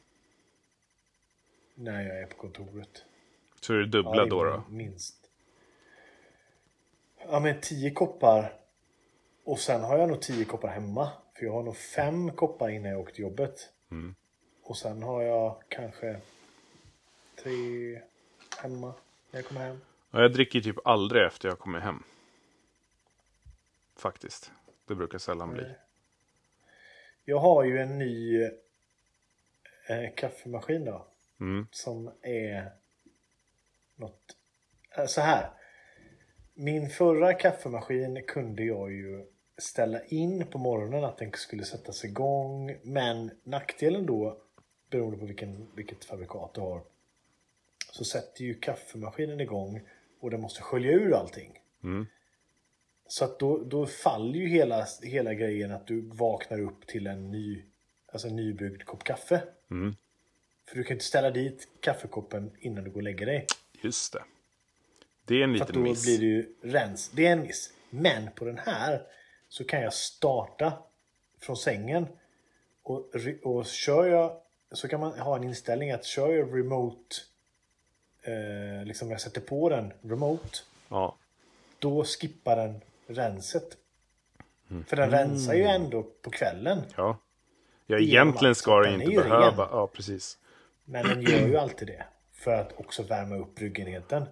[1.75, 3.05] när jag är på kontoret.
[3.61, 4.65] Så är det dubbla Ja, då då?
[4.71, 5.31] Minst.
[7.31, 8.53] ja, men tio koppar.
[9.45, 11.09] Och sen har jag nog tio koppar hemma.
[11.35, 13.69] För jag har nog fem koppar innan jag åker till jobbet.
[13.91, 14.15] Mm.
[14.73, 16.21] Och sen har jag kanske
[17.43, 18.01] tre
[18.63, 18.95] hemma
[19.31, 19.81] när jag kommer hem.
[20.11, 22.03] Ja, jag dricker typ aldrig efter jag kommer hem.
[23.97, 24.53] Faktiskt.
[24.87, 25.65] Det brukar sällan bli.
[27.25, 28.43] Jag har ju en ny
[29.89, 31.07] eh, kaffemaskin då.
[31.41, 31.67] Mm.
[31.71, 32.73] Som är
[33.97, 34.37] något...
[34.97, 35.51] eh, Så här.
[36.55, 39.27] Min förra kaffemaskin kunde jag ju
[39.59, 42.77] ställa in på morgonen att den skulle sättas igång.
[42.83, 44.39] Men nackdelen då,
[44.93, 46.83] beroende på vilken, vilket fabrikat du har,
[47.93, 49.81] så sätter ju kaffemaskinen igång
[50.21, 51.61] och den måste skölja ur allting.
[51.83, 52.07] Mm.
[53.07, 57.31] Så att då, då faller ju hela, hela grejen att du vaknar upp till en
[57.31, 57.65] ny,
[58.13, 59.43] alltså en nybyggd kopp kaffe.
[59.71, 59.95] Mm.
[60.69, 63.47] För du kan inte ställa dit kaffekoppen innan du går och lägger dig.
[63.83, 64.23] Just det.
[65.25, 66.05] Det är en För liten då miss.
[66.05, 67.11] blir det ju rens.
[67.15, 67.73] Det är en miss.
[67.91, 69.07] Men på den här
[69.49, 70.73] så kan jag starta
[71.41, 72.07] från sängen.
[72.83, 73.11] Och,
[73.43, 74.41] och kör jag
[74.73, 77.17] så kan man ha en inställning att kör jag remote
[78.23, 80.59] eh, liksom jag sätter på den remote
[80.89, 81.17] Ja.
[81.79, 83.77] då skippar den renset.
[84.87, 86.79] För den rensar ju ändå på kvällen.
[86.97, 87.19] ja.
[87.87, 89.69] Ja, egentligen ska den inte behöva.
[89.73, 90.39] Ja, precis.
[90.85, 92.05] Men den gör ju alltid det.
[92.33, 94.25] För att också värma upp bryggenheten.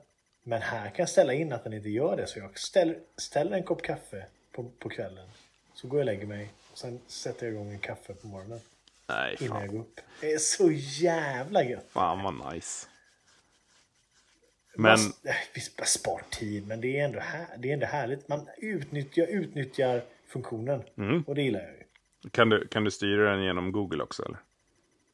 [0.43, 2.27] Men här kan jag ställa in att den inte gör det.
[2.27, 5.29] Så jag ställer, ställer en kopp kaffe på, på kvällen.
[5.75, 6.51] Så går jag och lägger mig.
[6.73, 8.61] Och sen sätter jag igång en kaffe på morgonen.
[9.17, 9.77] Nej, Innan jag fan.
[9.77, 10.01] går upp.
[10.21, 10.71] Det är så
[11.03, 11.87] jävla gött.
[11.91, 12.87] Fan vad nice.
[14.77, 14.99] Men, Man,
[15.55, 18.29] visst, spar tid, men det är ändå, här, det är ändå härligt.
[18.29, 20.83] Man utnyttjar, utnyttjar funktionen.
[20.99, 21.23] Mm.
[21.27, 21.85] Och det gillar jag ju.
[22.31, 24.39] kan du, kan du styra den genom Google också eller?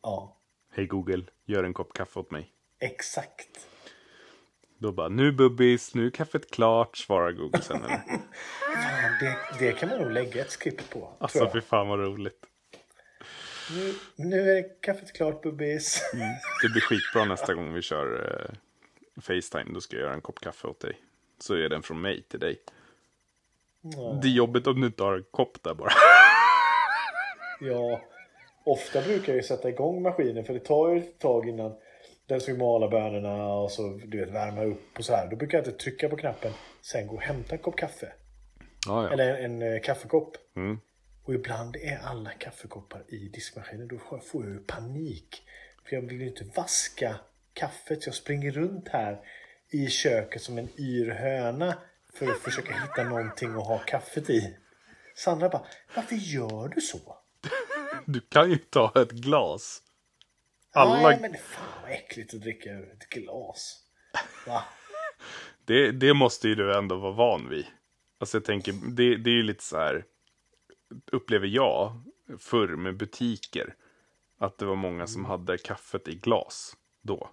[0.02, 0.36] Ja,
[0.72, 2.50] Hej Google, gör en kopp kaffe åt mig.
[2.80, 3.68] exakt.
[4.78, 7.96] Då bara, nu bubbis, nu är kaffet klart, svarar Google sen eller?
[8.74, 11.12] Fan, det, det kan man nog lägga ett skript på.
[11.20, 12.44] Alltså fy fan vad roligt.
[13.70, 16.02] Nu, nu är kaffet klart Bubbis.
[16.62, 18.56] Det blir skitbra nästa gång vi kör eh,
[19.22, 19.74] Facetime.
[19.74, 21.00] Då ska jag göra en kopp kaffe åt dig.
[21.38, 22.60] Så är den från mig till dig.
[23.80, 24.18] Ja.
[24.22, 25.92] Det är jobbigt om du inte har en kopp där bara.
[27.60, 28.00] ja,
[28.64, 31.74] ofta brukar jag ju sätta igång maskinen för det tar ju ett tag innan
[32.26, 35.30] den ska mala bönorna och så du vet värma upp och så här.
[35.30, 36.52] Då brukar jag inte trycka på knappen.
[36.80, 38.12] Sen gå och hämta en kopp kaffe.
[38.86, 39.12] Ja, ja.
[39.12, 40.36] Eller en, eh, kaffekopp.
[40.56, 40.80] Mm.
[41.26, 43.88] Och ibland är alla kaffekoppar i diskmaskinen.
[43.88, 45.42] Då får- jag ju panik.
[45.84, 47.20] För jag vill ju inte vaska
[47.52, 48.02] kaffet.
[48.02, 49.20] Så jag springer runt här
[49.70, 51.78] i köket som en yr höna.
[52.14, 54.56] För att försöka hitta någonting att ha kaffet i.
[55.14, 55.66] Sandra bara,
[55.96, 57.18] varför gör du så?
[58.06, 59.82] Du kan ju ta ett glas.
[60.72, 63.82] Alla, Nej men fan vad äckligt att dricka ur ett glas.
[64.46, 64.64] Va?
[65.64, 67.66] det, det måste ju du ändå vara van vid.
[68.18, 70.04] Alltså jag tänker, det, det är ju lite så här,
[71.12, 72.02] upplever jag,
[72.38, 73.74] förr med butiker.
[74.38, 77.30] Att det var många som hade kaffet i glas då.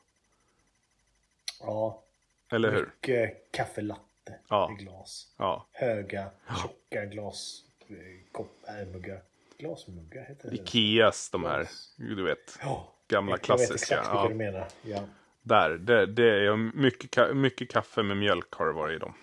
[1.59, 2.03] Ja,
[2.51, 2.85] Eller hur?
[2.85, 4.71] mycket kaffelatte Ja.
[4.71, 5.27] i glas.
[5.37, 5.67] Ja.
[5.71, 6.29] Höga,
[6.61, 7.63] tjocka glas...
[7.87, 7.95] eh,
[8.31, 9.21] Kopp, äh, muggar.
[9.57, 10.55] Glasmuggar heter det.
[10.55, 12.59] Ikeas, de här, du vet.
[12.61, 14.27] Ja, Gamla jag vet klassiska, exakt vilka ja.
[14.29, 14.67] du menar.
[14.81, 15.03] Ja.
[15.41, 19.13] Där, det, det är mycket, mycket kaffe med mjölk har det varit i dem.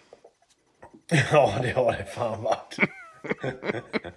[1.32, 2.76] ja, det har det fan varit.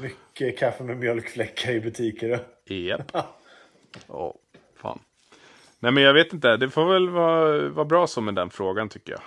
[0.00, 2.46] Mycket kaffe med mjölkfläckar i butiker.
[2.64, 3.12] Japp.
[4.08, 4.34] Ja,
[4.74, 4.98] fan.
[5.78, 8.88] Nej men jag vet inte, det får väl vara, vara bra så med den frågan
[8.88, 9.22] tycker jag.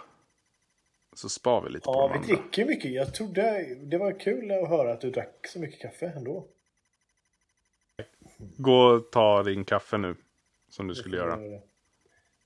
[1.14, 2.28] Så spar vi lite på Ja, vi andra.
[2.28, 2.92] dricker mycket.
[2.92, 6.48] Jag trodde det var kul att höra att du drack så mycket kaffe ändå.
[8.38, 10.16] Gå och ta din kaffe nu.
[10.70, 11.40] Som du skulle göra.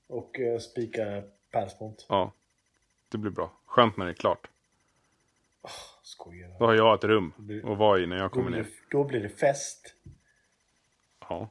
[0.06, 2.06] Och uh, spika pärlspont.
[2.08, 2.32] Ja.
[3.08, 3.52] Det blir bra.
[3.66, 4.48] Skönt när det är klart.
[6.02, 6.56] Skojar.
[6.58, 7.32] Då har jag ett rum
[7.64, 8.68] att vara i när jag kommer blir, ner.
[8.90, 9.94] då blir det fest.
[11.20, 11.48] Ja.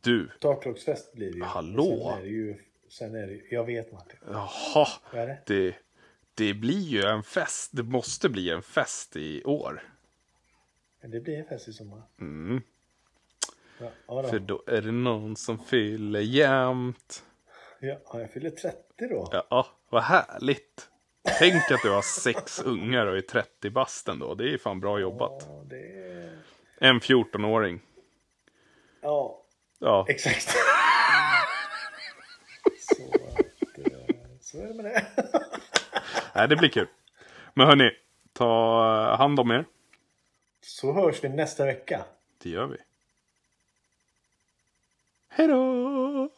[0.00, 0.30] Du.
[0.40, 1.44] Taklocksfest blir det ju.
[1.44, 1.84] Hallå?
[1.84, 2.56] Sen är det ju...
[2.88, 4.18] Sen är det, jag vet Martin.
[4.26, 4.86] Jaha.
[5.12, 5.42] Vad är det?
[5.46, 5.74] Det,
[6.34, 7.70] det blir ju en fest.
[7.74, 9.82] Det måste bli en fest i år.
[11.00, 12.02] Men det blir en fest i sommar.
[12.20, 12.62] Mm.
[13.80, 14.28] Ja, ja, då.
[14.28, 17.24] För då är det någon som fyller jämt.
[17.80, 19.28] ja, jag fyller 30 då.
[19.50, 20.88] Ja, vad härligt.
[21.38, 24.34] Tänk att du har sex ungar och är 30 basten då.
[24.34, 25.44] Det är fan bra jobbat.
[25.48, 26.38] Ja, det är...
[26.80, 27.80] En 14-åring.
[29.00, 29.42] Ja,
[29.78, 30.48] Ja, exakt.
[32.80, 33.38] så, att,
[33.92, 33.98] eh,
[34.40, 35.06] så är det med det.
[36.34, 36.86] nej, det blir kul.
[37.54, 37.90] Men hörni,
[38.32, 39.64] ta hand om er.
[40.60, 42.04] Så hörs vi nästa vecka.
[42.42, 42.76] Det gör vi.
[45.28, 46.28] Hej då!